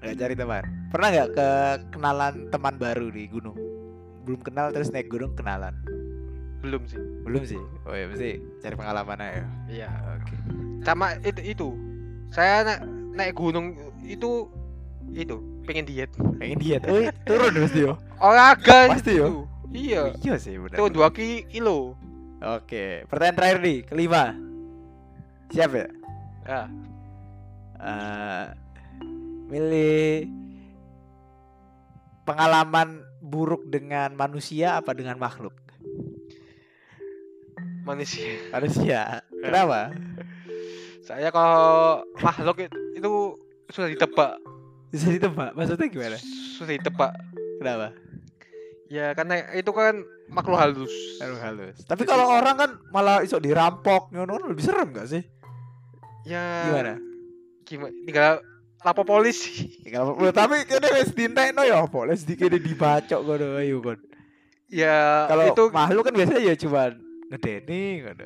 Nggak 0.03 0.15
cari 0.19 0.35
teman. 0.35 0.63
Pernah 0.91 1.07
nggak 1.09 1.29
ke 1.31 1.49
kenalan 1.95 2.33
teman 2.51 2.75
baru 2.75 3.07
di 3.09 3.23
gunung? 3.31 3.55
Belum 4.27 4.39
kenal 4.43 4.69
terus 4.75 4.91
naik 4.91 5.07
gunung 5.07 5.31
kenalan? 5.33 5.71
Belum 6.63 6.81
sih. 6.87 6.99
Belum 7.21 7.43
sih. 7.43 7.59
Oh 7.83 7.91
ya 7.91 8.07
mesti 8.07 8.39
cari 8.57 8.73
pengalaman 8.73 9.19
aja. 9.19 9.43
Iya. 9.67 9.89
Oke. 10.15 10.35
Sama 10.81 11.19
itu 11.19 11.41
itu. 11.43 11.69
Saya 12.31 12.63
na- 12.63 12.83
naik 13.13 13.35
gunung 13.35 13.75
itu 14.01 14.47
itu 15.11 15.35
pengen 15.63 15.85
diet. 15.85 16.09
Pengen 16.39 16.57
diet. 16.57 16.81
Oh, 16.87 16.97
iya, 16.97 17.11
turun 17.23 17.51
pasti 17.67 17.83
yo. 17.83 17.93
Olahraga 18.17 18.79
Pasti 18.89 19.11
yo. 19.13 19.27
itu. 19.27 19.39
Iya. 19.73 20.01
Iya 20.17 20.35
sih 20.39 20.55
benar. 20.55 20.79
Turun 20.79 20.93
2 20.93 21.11
kilo. 21.51 21.99
Oke, 22.43 23.07
pertanyaan 23.07 23.37
terakhir 23.39 23.59
nih, 23.63 23.77
kelima. 23.87 24.35
Siap 25.47 25.71
ya? 25.71 25.87
Ya. 26.43 26.61
Eh, 27.79 28.45
milih 29.47 30.27
pengalaman 32.23 32.99
buruk 33.19 33.63
dengan 33.67 34.11
manusia 34.13 34.75
apa 34.75 34.91
dengan 34.91 35.15
makhluk? 35.15 35.55
Manusia. 37.83 38.33
Manusia. 38.49 39.01
Kenapa? 39.43 39.91
Saya 41.03 41.29
kalau 41.29 41.99
makhluk 42.15 42.63
it- 42.63 42.79
itu 42.95 43.11
sudah 43.69 43.89
ditebak. 43.91 44.39
Bisa 44.87 45.11
ditebak. 45.11 45.51
Maksudnya 45.51 45.87
gimana? 45.91 46.17
Sudah 46.55 46.73
ditebak. 46.79 47.11
Kenapa? 47.59 47.91
Ya 48.87 49.11
karena 49.11 49.51
itu 49.51 49.71
kan 49.73 49.99
makhluk 50.29 50.55
halus. 50.55 50.93
Halus 51.19 51.39
halus. 51.41 51.77
Tapi 51.83 52.05
kalau 52.05 52.29
orang 52.29 52.55
kan 52.55 52.69
malah 52.93 53.19
iso 53.19 53.41
dirampok, 53.41 54.13
ngono 54.13 54.37
kan 54.37 54.43
lebih 54.47 54.63
serem 54.63 54.93
gak 54.93 55.09
sih? 55.09 55.23
Ya 56.23 56.69
Gimana? 56.71 56.93
Gimana? 57.65 57.93
Tinggal 58.05 58.33
lapor 58.79 59.03
polisi. 59.03 59.81
Kalau 59.87 60.15
tapi 60.29 60.63
kene 60.63 60.87
wis 60.93 61.11
dintekno 61.11 61.63
ya 61.65 61.83
apa? 61.83 61.99
Wis 62.07 62.23
dikene 62.23 62.61
dibacok 62.61 63.19
ngono 63.23 63.59
ayo 63.59 63.81
kon. 63.81 63.99
Ya 64.71 65.25
Kalau 65.27 65.43
itu 65.51 65.63
makhluk 65.69 66.03
kan 66.07 66.13
biasanya 66.13 66.41
ya 66.43 66.55
cuma 66.55 66.95
ngedeni 67.33 68.05
ngono. 68.05 68.25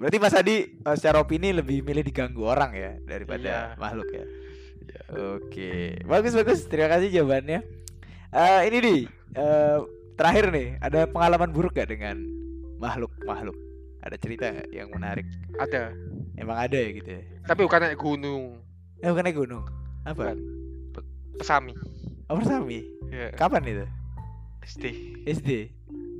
Berarti 0.00 0.16
Mas 0.16 0.32
Adi 0.32 0.56
eh, 0.64 0.96
secara 0.96 1.20
opini 1.20 1.52
lebih 1.52 1.84
milih 1.84 2.00
diganggu 2.00 2.40
orang 2.42 2.72
ya 2.72 2.96
daripada 3.04 3.76
Iya. 3.76 3.76
makhluk 3.76 4.08
ya. 4.08 4.24
Oke, 5.36 6.00
bagus 6.02 6.32
bagus. 6.32 6.64
Terima 6.64 6.88
kasih 6.88 7.12
jawabannya. 7.12 7.60
Eh 8.32 8.60
ini 8.66 8.78
nih 8.80 9.00
eh, 9.36 9.78
terakhir 10.16 10.48
nih, 10.48 10.80
ada 10.80 11.04
pengalaman 11.04 11.52
buruk 11.52 11.76
gak 11.76 11.92
dengan 11.92 12.16
makhluk 12.80 13.12
makhluk? 13.22 13.54
Ada 14.00 14.16
cerita 14.16 14.48
yang 14.72 14.88
menarik? 14.88 15.26
ada. 15.58 15.92
Emang 16.36 16.56
ada 16.56 16.76
ya 16.76 16.90
gitu 16.92 17.10
ya? 17.10 17.22
Tapi 17.44 17.60
bukan 17.64 17.80
naik 17.80 17.96
gunung. 17.98 18.60
Eh 19.00 19.08
bukan 19.08 19.24
naik 19.24 19.36
gunung. 19.36 19.64
Apa? 20.04 20.32
Bukan. 20.32 20.38
Pesami. 21.36 21.72
Oh 22.28 22.36
Persami. 22.36 22.80
Ya. 23.08 23.32
Kapan 23.32 23.64
itu? 23.64 23.86
SD. 24.62 24.84
SD. 25.24 25.50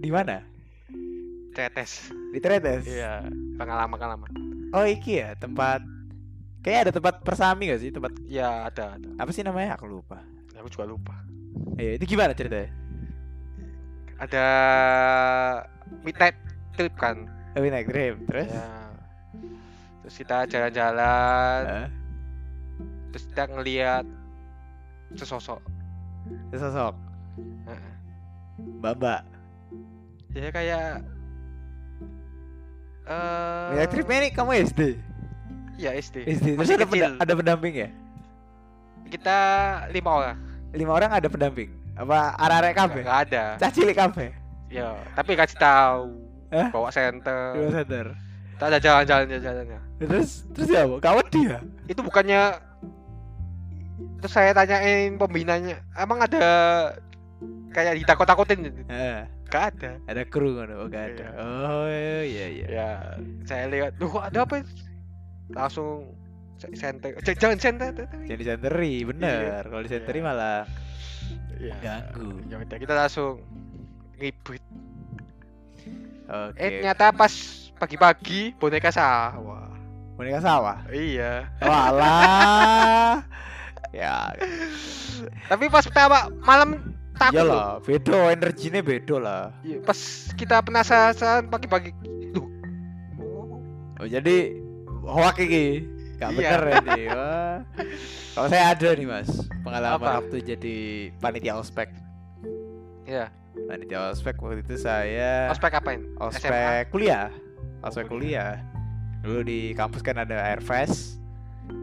Di 0.00 0.10
mana? 0.10 0.40
Tetes. 1.56 2.12
Di 2.36 2.38
Tretes. 2.38 2.84
Iya. 2.84 3.24
Pengalaman 3.56 3.96
pengalaman. 3.96 4.30
Oh 4.76 4.84
iki 4.84 5.24
ya 5.24 5.32
tempat. 5.40 5.80
Kayaknya 6.60 6.80
ada 6.90 6.92
tempat 6.92 7.14
persami 7.24 7.72
gak 7.72 7.80
sih? 7.80 7.88
Tempat 7.94 8.12
Ya 8.28 8.68
ada 8.68 9.00
ada. 9.00 9.08
apa 9.16 9.30
sih 9.32 9.40
namanya? 9.40 9.80
Aku 9.80 9.88
lupa. 9.88 10.20
Aku 10.52 10.68
juga 10.68 10.84
lupa. 10.84 11.16
Eh 11.80 11.96
itu 11.96 12.04
gimana 12.12 12.36
ceritanya? 12.36 12.68
Ada 14.20 14.46
midnight 16.04 16.36
trip 16.76 16.92
kan. 17.00 17.24
Tapi 17.56 17.72
naik 17.72 17.88
trip 17.88 18.20
terus? 18.28 18.52
Ya. 18.52 18.68
Terus 20.04 20.14
kita 20.20 20.36
jalan-jalan. 20.44 21.60
Hah? 21.64 21.88
Terus 23.14 23.24
kita 23.32 23.44
ngelihat 23.48 24.04
sesosok. 25.16 25.64
Sesosok 26.52 26.92
Heeh. 27.64 27.94
Mbak 28.82 29.24
Ya 30.36 30.52
kayak 30.52 31.15
eh 33.06 33.68
Naik 33.76 33.88
tripnya 33.88 34.16
ini 34.18 34.28
kamu 34.30 34.50
SD? 34.66 34.80
Iya 35.76 35.90
SD. 35.94 36.16
SD 36.24 36.46
Terus 36.52 36.58
Masih 36.58 36.74
ada, 36.74 36.84
kecil. 36.84 36.92
penda- 36.92 37.16
ada 37.20 37.32
pendamping 37.32 37.74
ya? 37.76 37.88
Kita 39.06 39.38
lima 39.90 40.10
orang. 40.12 40.36
Lima 40.72 40.92
orang 40.92 41.10
ada 41.12 41.28
pendamping? 41.28 41.70
Apa 41.94 42.34
arek-arek 42.36 42.74
kafe? 42.74 43.00
Nggak 43.00 43.20
ada. 43.26 43.44
Cah 43.56 43.70
cilik 43.70 43.96
kafe? 43.96 44.26
Ya, 44.66 44.98
tapi 45.14 45.32
kasih 45.32 45.56
tahu. 45.56 46.10
Hah? 46.50 46.68
Bawa 46.70 46.90
center. 46.90 47.54
Dua 47.54 47.70
center 47.72 48.06
Kita 48.56 48.64
ada 48.66 48.78
jalan-jalan 48.78 49.26
jalannya. 49.36 49.80
Terus 50.00 50.28
terus 50.50 50.68
ya? 50.68 50.82
Kawan 50.88 51.26
dia? 51.30 51.56
Itu 51.86 52.00
bukannya 52.00 52.56
terus 54.16 54.32
saya 54.32 54.50
tanyain 54.50 55.14
pembinanya, 55.14 55.76
emang 55.92 56.18
ada 56.18 56.40
kayak 57.70 58.00
ditakut-takutin? 58.00 58.72
Eh, 58.88 59.22
Gak 59.46 59.64
ada. 59.78 59.90
ada 60.06 60.22
kru 60.26 60.58
kan? 60.58 60.68
Oh, 60.74 60.90
gak 60.90 61.14
ada. 61.14 61.26
Iya. 61.26 61.38
Oh 61.38 61.86
iya 62.20 62.46
iya. 62.50 62.66
Ya, 62.66 62.88
saya 63.46 63.70
lihat, 63.70 63.94
duh 63.96 64.10
ada 64.18 64.42
apa? 64.42 64.66
Langsung 65.54 66.10
center. 66.58 67.14
Jangan 67.22 67.58
center. 67.58 67.92
Jadi 68.26 68.42
senteri, 68.42 69.06
bener. 69.06 69.62
Kalau 69.62 69.82
di 69.82 69.90
senteri 69.90 70.18
Iya. 70.18 70.26
malah 70.26 70.60
Ya, 71.56 71.74
ganggu. 71.80 72.38
ya 72.46 72.60
udah 72.60 72.78
kita 72.78 72.94
langsung 72.94 73.40
ribut. 74.18 74.60
Oke. 76.26 76.58
Eh 76.58 76.68
ternyata 76.82 77.14
pas 77.14 77.32
pagi-pagi 77.78 78.52
boneka 78.58 78.90
sawah. 78.90 79.70
Boneka 80.18 80.42
sawah. 80.42 80.82
Iya. 80.90 81.48
Walah. 81.62 83.22
ya, 83.96 84.34
Tapi 85.48 85.70
pas 85.70 85.86
pertama 85.86 86.28
malam 86.42 86.76
takut 87.16 87.36
iyalah, 87.36 87.80
beda 87.80 88.16
energinya 88.30 88.80
beda 88.80 89.16
lah. 89.16 89.44
Iya, 89.60 89.78
Pas 89.80 89.98
kita 90.32 90.60
penasaran 90.60 91.46
pagi-pagi. 91.46 91.90
Duh. 92.30 92.46
Oh, 93.96 94.06
jadi 94.06 94.56
hoak 95.02 95.36
iki. 95.38 95.88
Gak 96.16 96.32
Iya. 96.32 96.56
bener. 96.56 96.60
Wah. 97.12 97.56
Kalau 98.32 98.48
saya 98.48 98.64
ada 98.72 98.88
nih 98.92 99.04
Mas, 99.04 99.28
pengalaman 99.60 99.96
Apa? 100.00 100.20
waktu 100.20 100.36
jadi 100.40 100.76
panitia 101.16 101.56
ospek. 101.56 101.88
Iya. 103.04 103.28
Panitia 103.56 104.12
ospek 104.12 104.36
waktu 104.36 104.60
itu 104.60 104.76
saya 104.76 105.48
Ospek 105.48 105.72
apain? 105.74 106.04
ospek 106.16 106.88
kuliah. 106.88 107.32
Ospek 107.80 108.04
Oh, 108.04 108.10
kuliah. 108.12 108.60
Dulu 109.20 109.40
di 109.42 109.72
kampus 109.72 110.00
kan 110.00 110.16
ada 110.16 110.36
Airfest. 110.46 111.16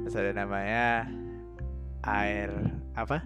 Terus 0.05 0.15
ada 0.15 0.31
namanya 0.35 1.09
Air 2.03 2.49
apa? 2.93 3.21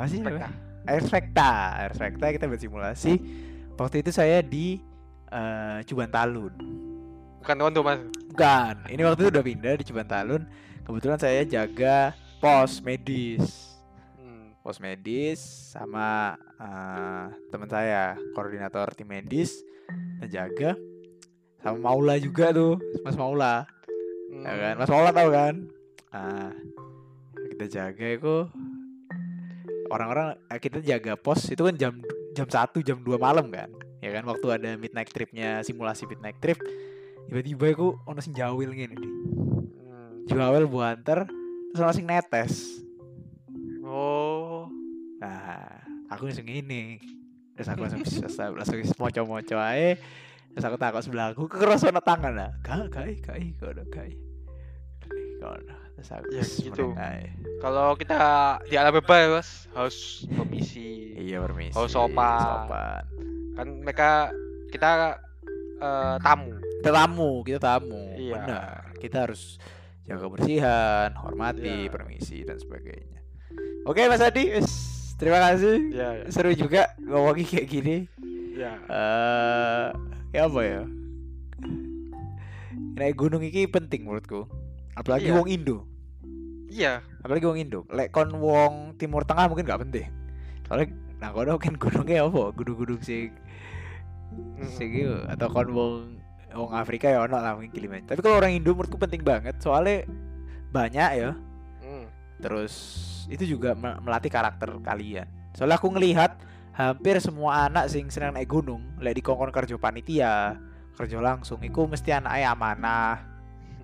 Apa 0.00 0.08
sih 0.08 0.24
Ospek 0.24 0.32
namanya? 0.32 0.48
Airfecta. 0.88 1.52
Airfecta 1.84 2.26
kita 2.32 2.48
bersimulasi. 2.48 3.20
Waktu 3.76 4.00
itu 4.00 4.08
saya 4.16 4.40
di 4.40 4.80
eh, 5.28 5.84
Cubantalun. 5.84 6.56
Bukan 7.44 7.56
Tondo 7.60 7.84
mas. 7.84 8.00
Bukan, 8.32 8.88
ini 8.88 9.04
waktu 9.04 9.28
itu 9.28 9.30
udah 9.36 9.44
pindah 9.44 9.76
di 9.76 9.84
Cibantalun. 9.84 10.48
Kebetulan 10.88 11.20
saya 11.20 11.44
jaga 11.44 12.16
pos 12.40 12.80
medis. 12.80 13.76
Hmm. 14.16 14.56
Pos 14.64 14.80
medis 14.80 15.44
sama 15.68 16.32
eh, 16.56 17.24
teman 17.52 17.68
saya, 17.68 18.16
koordinator 18.32 18.96
tim 18.96 19.04
medis 19.04 19.60
ngejaga 20.16 20.80
sama 21.60 21.92
Maula 21.92 22.16
juga 22.16 22.56
tuh, 22.56 22.80
Mas 23.04 23.20
Maula. 23.20 23.68
Hmm. 24.32 24.48
Ya 24.48 24.54
kan? 24.64 24.74
Mas 24.80 24.88
Maula 24.88 25.12
tahu 25.12 25.28
kan? 25.28 25.54
Ah, 26.08 26.56
kita 27.52 27.68
jaga 27.68 28.06
itu 28.16 28.48
orang-orang 29.90 30.38
eh, 30.48 30.60
kita 30.62 30.78
jaga 30.80 31.18
pos 31.18 31.50
itu 31.50 31.60
kan 31.60 31.74
jam 31.76 31.92
jam 32.32 32.46
1 32.46 32.86
jam 32.86 32.98
2 33.02 33.18
malam 33.18 33.50
kan. 33.50 33.68
Ya 34.00 34.16
kan 34.16 34.24
waktu 34.24 34.46
ada 34.48 34.70
midnight 34.80 35.12
tripnya 35.12 35.60
simulasi 35.60 36.08
midnight 36.08 36.40
trip 36.40 36.56
tiba-tiba 37.28 37.70
aku 37.70 37.88
ono 38.08 38.18
sing 38.22 38.32
jawil 38.32 38.70
ngene 38.72 38.96
nih. 38.96 39.12
Hmm. 39.86 40.10
Jawil 40.30 40.64
buanter 40.70 41.28
terus 41.74 41.82
ono 41.82 41.92
sing 41.92 42.06
netes. 42.06 42.80
Oh. 43.84 44.70
Nah, 45.20 45.84
aku 46.08 46.30
langsung 46.30 46.48
ini. 46.48 46.96
Terus 47.58 47.68
aku 47.68 47.84
langsung 47.84 48.00
langsung, 48.56 48.78
moco-moco 48.96 49.56
ae. 49.58 49.98
Terus 50.50 50.64
aku 50.66 50.76
takut 50.80 51.02
sebelah 51.04 51.34
aku 51.34 51.46
kekeras 51.46 51.86
ono 51.86 52.00
tangan 52.00 52.32
lah. 52.32 52.50
Gak, 52.64 52.88
gak, 52.88 53.20
gak, 53.22 53.36
gak, 53.58 53.86
gak. 53.90 54.10
Kono. 55.38 55.79
Terus 56.00 56.10
aku 56.10 56.32
Ya, 56.32 56.42
gitu. 56.42 56.86
Kalau 57.60 57.92
kita 57.94 58.16
di 58.64 58.74
alam 58.74 58.96
bebas 58.96 59.68
harus 59.76 60.24
permisi. 60.26 61.12
Iya 61.14 61.44
permisi. 61.44 61.76
Oh, 61.76 61.84
sopan. 61.84 62.40
sopan. 62.40 63.02
Kan 63.52 63.66
mereka 63.84 64.32
kita 64.72 65.20
eh, 65.76 66.16
tamu. 66.24 66.56
Kita 66.80 66.90
tamu, 66.90 67.30
kita 67.44 67.60
tamu. 67.60 68.16
Iya. 68.16 68.34
Benar. 68.40 68.80
Kita 68.96 69.28
harus 69.28 69.60
jaga 70.08 70.24
kebersihan, 70.24 71.12
hormati, 71.14 71.84
Iya. 71.84 71.92
permisi 71.92 72.40
dan 72.42 72.56
sebagainya. 72.56 73.20
Oke 73.84 74.08
Mas 74.08 74.20
Adi, 74.20 74.48
wis, 74.50 74.72
terima 75.16 75.40
kasih. 75.40 75.76
Ya, 75.92 76.08
ya. 76.20 76.24
Seru 76.28 76.52
juga 76.52 76.96
ngomongin 76.98 77.44
kayak 77.44 77.68
gini. 77.68 77.96
ya. 78.56 78.76
eh 78.88 79.88
ya 80.32 80.44
apa 80.46 80.60
ya? 80.60 80.82
Naik 82.96 83.16
gunung 83.16 83.40
iki 83.40 83.64
penting 83.66 84.04
menurutku. 84.04 84.44
Apalagi 84.92 85.28
Iya. 85.28 85.36
wong 85.36 85.48
Indo. 85.48 85.88
Iya. 86.70 87.02
Apalagi 87.20 87.44
wong 87.44 87.58
Indo. 87.58 87.80
Lek 87.90 88.14
kon 88.14 88.30
wong 88.38 88.94
Timur 88.94 89.26
Tengah 89.26 89.50
mungkin 89.50 89.66
gak 89.66 89.82
penting. 89.82 90.06
Soalnya 90.64 90.94
nah 91.20 91.34
kono 91.34 91.58
kan 91.58 91.74
gunungnya 91.76 92.24
apa? 92.24 92.54
Gunung-gunung 92.54 93.02
sing 93.02 93.34
sing 94.70 94.90
atau 95.26 95.50
kon 95.50 95.68
wong 95.74 95.94
wong 96.54 96.70
Afrika 96.70 97.10
ya 97.10 97.26
ono 97.26 97.36
lah 97.42 97.58
mungkin 97.58 97.74
Kilimanjaro. 97.74 98.14
Tapi 98.14 98.20
kalau 98.22 98.38
orang 98.38 98.54
Indo 98.54 98.70
menurutku 98.72 98.96
penting 98.96 99.26
banget 99.26 99.58
soalnya 99.58 100.06
banyak 100.70 101.10
ya. 101.18 101.30
Hmm. 101.82 102.06
Terus 102.38 102.74
itu 103.26 103.58
juga 103.58 103.74
me- 103.74 103.98
melatih 104.00 104.30
karakter 104.30 104.70
kalian. 104.80 105.26
Soalnya 105.58 105.76
aku 105.82 105.90
ngelihat 105.90 106.38
hampir 106.70 107.18
semua 107.18 107.66
anak 107.66 107.90
sing 107.90 108.06
seneng 108.08 108.38
naik 108.38 108.48
gunung, 108.48 108.80
lek 109.02 109.18
dikongkon 109.18 109.50
kerja 109.50 109.74
panitia, 109.76 110.56
kerja 110.94 111.18
langsung, 111.18 111.60
iku 111.60 111.84
mesti 111.90 112.14
anaknya 112.14 112.54
amanah, 112.54 113.14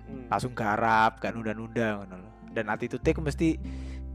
Hmm. 0.07 0.31
langsung 0.31 0.55
garap, 0.55 1.19
gak 1.19 1.35
nunda-nunda 1.35 1.99
ngono. 1.99 2.26
Dan 2.57 2.73
attitude 2.73 3.13
ku 3.13 3.21
mesti 3.21 3.53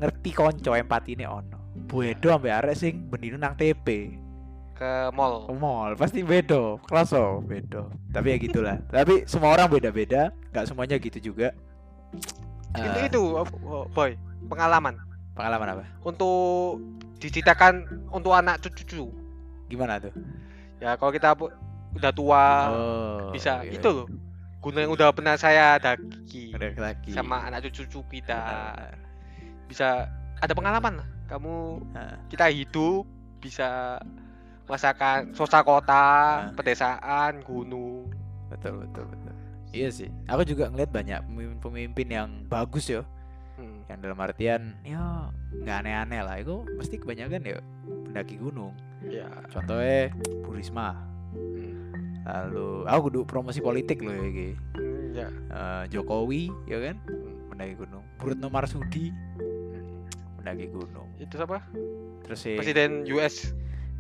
ngerti 0.02 0.30
konco 0.34 0.74
empati 0.74 1.14
ini 1.14 1.22
ono. 1.22 1.62
Bedo 1.86 2.34
ambek 2.34 2.58
arek 2.58 2.74
sing 2.74 3.06
bendino 3.06 3.38
nang 3.38 3.54
TP. 3.54 4.18
Ke 4.74 5.14
mall. 5.14 5.46
Ke 5.46 5.54
mall 5.54 5.94
pasti 5.94 6.26
bedo, 6.26 6.82
kerasa 6.82 7.38
bedo. 7.38 7.86
Tapi 8.10 8.34
ya 8.34 8.36
gitulah. 8.42 8.76
Tapi 8.90 9.22
semua 9.30 9.54
orang 9.54 9.70
beda-beda, 9.70 10.34
gak 10.50 10.66
semuanya 10.66 10.98
gitu 10.98 11.22
juga. 11.22 11.54
itu 12.72 12.98
Eh, 12.98 13.08
itu 13.08 13.20
oh, 13.20 13.84
boy 13.92 14.16
pengalaman 14.48 14.96
pengalaman 15.36 15.68
apa? 15.76 15.84
untuk 16.04 16.80
diceritakan 17.20 17.84
untuk 18.08 18.32
anak 18.32 18.64
cucu 18.64 19.12
Gimana 19.68 20.00
tuh? 20.00 20.12
ya 20.82 20.98
kalau 20.98 21.12
kita 21.14 21.36
udah 21.92 22.12
tua 22.12 22.44
oh, 22.72 23.30
bisa 23.30 23.62
iya. 23.62 23.76
itu 23.76 23.88
loh 23.88 24.06
gunung 24.62 24.80
yang 24.80 24.92
udah 24.92 25.10
pernah 25.10 25.34
saya 25.34 25.74
daki 25.76 26.54
lagi. 26.78 27.10
sama 27.10 27.42
anak 27.42 27.66
cucu 27.68 27.98
kita 28.08 28.38
Benar-benar. 28.38 28.94
bisa 29.66 29.88
ada 30.38 30.52
pengalaman 30.52 30.92
lah 30.96 31.08
kamu 31.26 31.54
Heeh. 31.92 32.16
kita 32.28 32.46
hidup 32.48 33.02
bisa 33.38 33.98
merasakan 34.64 35.34
sosial 35.34 35.62
kota 35.62 36.06
Nah. 36.40 36.54
pedesaan 36.54 37.42
gunung 37.42 38.06
betul 38.48 38.78
betul 38.80 39.04
betul 39.04 39.34
iya 39.70 39.88
sih 39.88 40.06
aku 40.24 40.44
juga 40.44 40.68
ngeliat 40.68 40.90
banyak 40.90 41.20
pemimpin-pemimpin 41.24 42.08
yang 42.08 42.28
bagus 42.46 42.86
ya 42.88 43.02
Hmm. 43.52 43.84
yang 43.84 44.00
dalam 44.00 44.16
artian 44.16 44.72
ya 44.80 45.28
nggak 45.52 45.76
aneh-aneh 45.84 46.20
lah 46.20 46.36
itu 46.38 46.64
pasti 46.72 46.96
kebanyakan 46.96 47.44
ya 47.44 47.58
pendaki 48.06 48.34
gunung 48.36 48.72
ya 49.02 49.28
contohnya 49.50 50.08
Bu 50.40 50.54
Risma 50.54 50.96
Hmm. 51.32 51.71
Lalu 52.22 52.86
aku 52.86 53.00
kudu 53.10 53.20
promosi 53.26 53.58
politik 53.58 53.98
loh 54.02 54.14
ya. 54.14 54.22
Hmm, 54.22 54.54
ya. 55.12 55.28
Eh, 55.28 55.84
Jokowi 55.90 56.48
ya 56.70 56.78
kan? 56.78 56.96
Mendaki 57.50 57.74
gunung. 57.76 58.04
Burutno 58.18 58.48
Marsudi. 58.48 59.10
Mendaki 60.38 60.70
gunung. 60.70 61.08
Itu 61.18 61.34
siapa? 61.34 61.62
Terus 62.22 62.38
si 62.38 62.54
presiden 62.54 63.02
US 63.10 63.50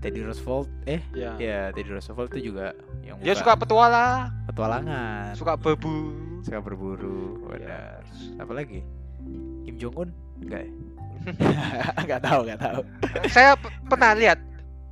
Teddy 0.02 0.22
Roosevelt 0.22 0.66
eh? 0.86 1.02
Ya. 1.14 1.34
Ya 1.38 1.60
Teddy 1.70 1.90
Roosevelt 1.94 2.30
itu 2.34 2.50
juga 2.54 2.74
yang 3.06 3.18
dia 3.22 3.34
buka 3.34 3.42
suka 3.42 3.52
petualang. 3.58 4.30
Petualangan. 4.50 5.34
Suka 5.38 5.54
bebu. 5.54 6.14
Suka 6.42 6.58
berburu 6.58 7.38
Ya. 7.38 7.46
benar. 7.54 8.00
Apa 8.42 8.52
lagi 8.54 8.82
Kim 9.62 9.78
Jong 9.78 9.94
Un 9.94 10.08
enggak 10.42 10.66
ya? 10.66 10.72
Nggak 12.06 12.20
tahu 12.26 12.40
nggak 12.50 12.60
tahu. 12.60 12.80
Saya 13.30 13.54
pernah 13.86 14.10
lihat. 14.18 14.38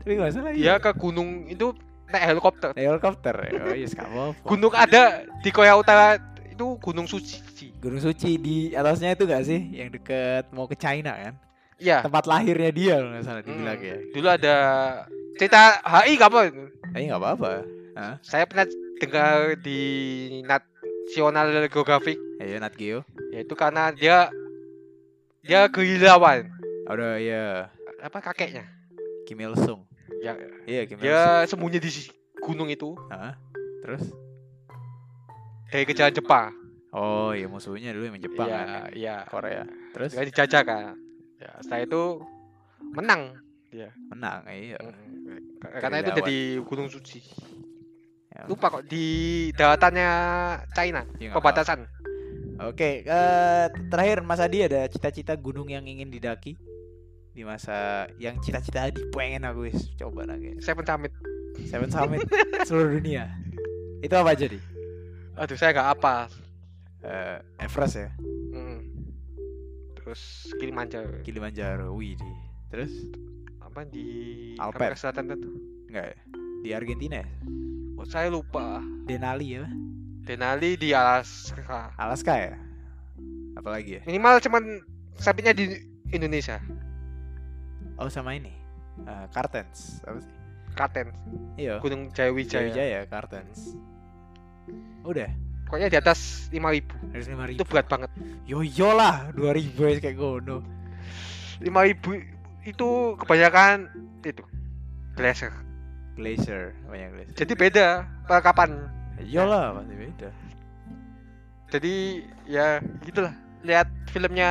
Tapi 0.01 0.15
nggak 0.15 0.31
salah 0.31 0.55
dia 0.55 0.79
ke 0.79 0.91
gunung 0.95 1.51
itu 1.51 1.75
naik 2.11 2.25
helikopter. 2.35 2.69
Naik 2.75 2.87
helikopter 2.93 3.35
ya. 3.35 3.51
Oh 3.63 3.75
iya 3.75 3.87
nggak 3.87 4.09
apa-apa. 4.11 4.43
Gunung 4.45 4.75
ada 4.75 5.03
di 5.41 5.51
Korea 5.51 5.75
Utara 5.75 6.19
itu 6.45 6.67
gunung 6.79 7.07
suci. 7.09 7.41
Gunung 7.81 7.97
Suci 7.97 8.37
di 8.37 8.77
atasnya 8.77 9.17
itu 9.17 9.25
nggak 9.25 9.45
sih? 9.49 9.61
Yang 9.73 9.89
deket 9.97 10.45
mau 10.53 10.69
ke 10.69 10.77
China 10.77 11.17
kan? 11.17 11.35
Ya 11.81 12.05
tempat 12.05 12.29
lahirnya 12.29 12.69
dia 12.69 13.01
kalau 13.01 13.11
nggak 13.17 13.25
salah 13.25 13.41
dibilang 13.41 13.79
Hmm. 13.81 13.89
ya. 13.89 13.97
Dulu 14.13 14.29
ada 14.29 14.57
cerita 15.41 15.61
HI 15.81 16.13
gak 16.21 16.29
apa 16.29 16.41
tapi 16.93 17.05
nggak 17.09 17.21
apa-apa. 17.25 17.53
Saya 18.21 18.45
pernah 18.45 18.69
dengar 19.01 19.57
di 19.57 19.81
National 20.45 21.69
Geographic. 21.73 22.21
Ayo 22.37 22.61
Nat 22.61 22.77
Geo. 22.77 23.01
Yaitu 23.33 23.57
karena 23.57 23.89
dia 23.97 24.29
dia 25.41 25.73
kehilawan 25.73 26.53
udah 26.85 27.17
ya 27.17 27.73
apa 28.05 28.21
kakeknya? 28.21 28.69
Kim 29.25 29.41
Il 29.41 29.57
Sung 29.57 29.89
ya 30.19 30.35
iya 30.67 30.83
Sung 30.91 30.99
dia 31.01 31.21
sembunyi 31.47 31.79
di 31.79 31.91
gunung 32.43 32.69
itu. 32.69 32.99
Hah? 33.13 33.39
terus? 33.81 34.05
Dari 35.71 35.85
kejaran 35.87 36.13
Jepang. 36.13 36.53
Oh 36.91 37.31
iya 37.31 37.47
musuhnya 37.47 37.95
dulu 37.95 38.11
yang 38.11 38.19
Jepang 38.19 38.51
Iya, 38.51 38.59
kan 38.67 38.91
iya. 38.93 39.17
Korea. 39.31 39.63
Terus? 39.95 40.11
Dia 40.19 40.27
dijajah 40.27 40.63
kan. 40.67 40.95
Ya 41.39 41.51
setelah 41.63 41.87
itu 41.87 42.03
menang 42.93 43.39
menang 44.11 44.43
iya. 44.51 44.79
Karena 45.79 46.03
itu 46.03 46.11
jadi 46.19 46.39
gunung 46.67 46.91
suci. 46.91 47.23
Ya. 48.31 48.47
lupa 48.47 48.71
kok 48.71 48.87
di 48.87 49.51
daratannya 49.59 50.11
China 50.75 51.03
nggak 51.03 51.35
perbatasan. 51.35 51.83
Oke, 52.61 53.03
eh, 53.03 53.67
terakhir 53.91 54.23
Mas 54.23 54.39
Adi 54.39 54.63
ada 54.63 54.87
cita-cita 54.87 55.35
gunung 55.35 55.67
yang 55.67 55.83
ingin 55.83 56.13
didaki 56.13 56.55
di 57.31 57.43
masa 57.47 58.07
yang 58.19 58.39
cita-cita 58.43 58.91
Adi 58.91 59.07
pengen 59.15 59.47
aku 59.47 59.71
wis 59.71 59.91
coba 59.97 60.27
lagi. 60.27 60.59
Seven 60.59 60.83
Summit 60.83 61.13
Seven 61.67 61.91
Summit 61.91 62.27
seluruh 62.69 62.99
dunia. 62.99 63.31
Itu 64.01 64.15
apa 64.17 64.35
aja 64.35 64.49
nih? 64.49 64.63
Aduh, 65.37 65.57
saya 65.57 65.71
nggak 65.73 65.91
apa. 66.01 66.17
Eh, 67.01 67.65
Everest 67.65 67.97
ya, 67.97 68.11
Hmm. 68.53 68.85
Terus 69.97 70.53
Kilimanjaro. 70.61 71.25
Kilimanjaro, 71.25 71.97
wih 71.97 72.13
di. 72.13 72.31
Terus 72.69 72.93
Apa 73.61 73.87
di 73.87 74.07
Alpen. 74.59 74.93
Selatan 74.99 75.31
itu? 75.31 75.51
enggak 75.89 76.07
ya? 76.11 76.19
Di 76.61 76.71
Argentina 76.75 77.23
ya? 77.23 77.29
Oh, 77.95 78.05
saya 78.05 78.27
lupa. 78.27 78.83
Denali 79.07 79.55
ya? 79.57 79.65
Denali 80.27 80.75
di 80.75 80.91
Alaska. 80.91 81.95
Alaska 81.95 82.35
ya? 82.35 82.55
Apalagi 83.55 83.99
ya? 83.99 84.03
Minimal 84.05 84.43
cuman 84.43 84.63
sampingnya 85.17 85.55
di 85.55 85.79
Indonesia. 86.11 86.59
Oh 88.01 88.09
sama 88.09 88.33
ini. 88.33 88.51
Eh, 89.01 89.27
Kartens, 89.31 90.01
apa 90.03 90.19
sih? 90.19 90.33
Klaten, 90.71 91.09
Iya. 91.55 91.79
Gunung 91.79 92.09
Jayawijaya. 92.11 92.67
Wijaya 92.67 93.01
Kartens. 93.05 93.75
Udah, 95.03 95.29
Pokoknya 95.67 95.87
di 95.87 95.99
atas 95.99 96.49
5000. 96.49 96.91
harus 97.13 97.27
lima 97.27 97.45
Itu 97.47 97.63
ribu. 97.63 97.71
berat 97.71 97.87
banget. 97.87 98.11
Yo 98.43 98.61
yo 98.61 98.91
lah, 98.91 99.31
dua 99.31 99.53
ribu 99.53 99.85
ya 99.85 99.99
kayak 99.99 100.17
gono. 100.17 100.65
5000 101.61 102.27
itu 102.65 102.89
kebanyakan 103.17 103.87
itu 104.21 104.43
glacier. 105.15 105.53
Glacier, 106.17 106.75
banyak 106.87 107.09
glacier. 107.15 107.37
Jadi 107.37 107.53
beda 107.55 107.87
perlengkapan. 108.27 108.71
Yo 109.23 109.45
lah, 109.45 109.77
pasti 109.77 109.95
beda. 109.95 110.29
Jadi 111.71 111.95
ya 112.47 112.81
gitulah. 113.05 113.35
Lihat 113.61 113.89
filmnya 114.09 114.51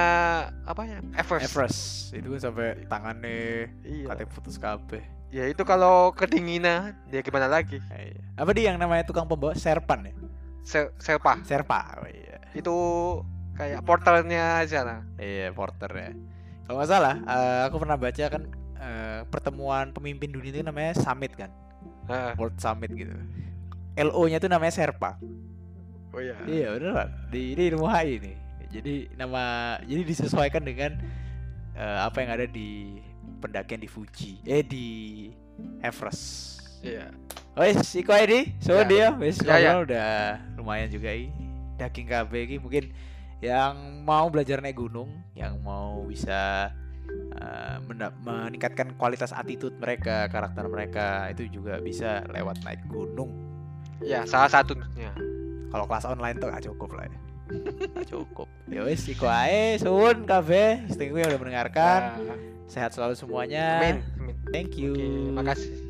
apa 0.64 0.82
ya? 0.86 1.00
Everest. 1.18 1.44
Everest, 1.50 1.82
itu 2.14 2.28
kan 2.38 2.40
sampai 2.40 2.68
tangannya 2.86 3.68
Iya. 3.82 4.06
katanya 4.14 4.30
putus 4.30 4.56
kabeh. 4.56 5.02
Ya 5.30 5.46
itu 5.46 5.62
kalau 5.62 6.10
kedinginan 6.10 6.98
ya 7.10 7.22
gimana 7.22 7.46
lagi? 7.46 7.82
Iya. 7.90 8.18
Apa 8.38 8.50
dia 8.54 8.74
yang 8.74 8.78
namanya 8.78 9.06
tukang 9.06 9.26
pembawa 9.26 9.54
Serpan 9.54 10.10
ya? 10.10 10.14
Se 10.62 10.90
Serpa. 10.98 11.42
Serpa, 11.42 12.02
oh 12.02 12.10
iya. 12.10 12.38
Itu 12.54 12.76
kayak 13.54 13.82
porternya 13.82 14.62
di 14.62 14.70
sana. 14.70 15.06
Iya, 15.18 15.54
porter 15.54 15.92
ya. 15.92 16.12
Kalau 16.66 16.78
nggak 16.78 16.90
salah, 16.90 17.16
eh, 17.18 17.62
aku 17.66 17.76
pernah 17.82 17.98
baca 17.98 18.26
kan 18.30 18.44
eh, 18.80 19.22
pertemuan 19.28 19.90
pemimpin 19.92 20.30
dunia 20.30 20.54
itu 20.54 20.62
namanya 20.62 20.94
summit 20.96 21.34
kan, 21.36 21.50
Heeh. 22.08 22.34
World 22.38 22.56
Summit 22.58 22.94
gitu. 22.94 23.12
LO-nya 24.00 24.40
tuh 24.40 24.48
namanya 24.48 24.72
Serpa. 24.72 25.18
Oh 26.10 26.22
iya. 26.22 26.38
Iya 26.48 26.68
beneran 26.74 27.10
di 27.30 27.54
ini 27.54 27.64
ilmu 27.70 27.86
HI 27.86 28.14
nih. 28.18 28.36
Jadi 28.70 29.10
nama 29.18 29.76
jadi 29.82 30.02
disesuaikan 30.06 30.62
dengan 30.62 30.98
eh, 31.74 32.00
apa 32.00 32.22
yang 32.22 32.32
ada 32.38 32.46
di 32.46 33.02
pendakian 33.40 33.82
di 33.82 33.90
Fuji, 33.90 34.42
eh 34.46 34.62
di 34.62 34.88
Everest. 35.82 36.58
Iya. 36.80 37.12
Wes, 37.60 37.92
iku 37.92 38.16
ae 38.16 38.24
di, 38.24 38.42
so 38.64 38.72
dia, 38.88 39.12
wes 39.20 39.44
Ya, 39.44 39.60
ya. 39.60 39.74
udah 39.84 40.12
lumayan 40.56 40.88
juga 40.88 41.12
ini. 41.12 41.34
Daging 41.76 42.08
KB 42.08 42.32
ini 42.48 42.56
mungkin 42.56 42.84
yang 43.44 44.04
mau 44.08 44.32
belajar 44.32 44.64
naik 44.64 44.80
gunung, 44.80 45.12
yang 45.36 45.60
mau 45.60 46.08
bisa 46.08 46.72
menda- 47.84 48.16
meningkatkan 48.24 48.96
kualitas 48.96 49.34
attitude 49.36 49.76
mereka, 49.76 50.30
karakter 50.30 50.66
mereka 50.70 51.28
itu 51.34 51.50
juga 51.52 51.82
bisa 51.82 52.24
lewat 52.32 52.64
naik 52.64 52.80
gunung. 52.88 53.32
Ya, 54.00 54.24
salah 54.24 54.48
satunya. 54.48 55.12
Kalau 55.70 55.86
kelas 55.86 56.06
online 56.08 56.38
tuh 56.40 56.48
gak 56.50 56.64
cukup 56.66 56.96
lah 56.96 57.06
ya. 57.12 57.20
Cukup. 58.10 58.48
Ya 58.70 58.86
wes, 58.86 59.06
iku 59.10 59.26
ae, 59.26 59.78
sun 59.82 60.26
kabeh, 60.30 60.86
setengah 60.90 61.26
yang 61.26 61.30
udah 61.34 61.42
mendengarkan. 61.42 62.00
Sehat 62.70 62.94
selalu 62.94 63.18
semuanya. 63.18 63.82
Amin. 63.82 63.98
Amin. 64.22 64.36
Thank 64.54 64.78
you. 64.78 64.94
Oke, 64.94 65.34
makasih. 65.34 65.89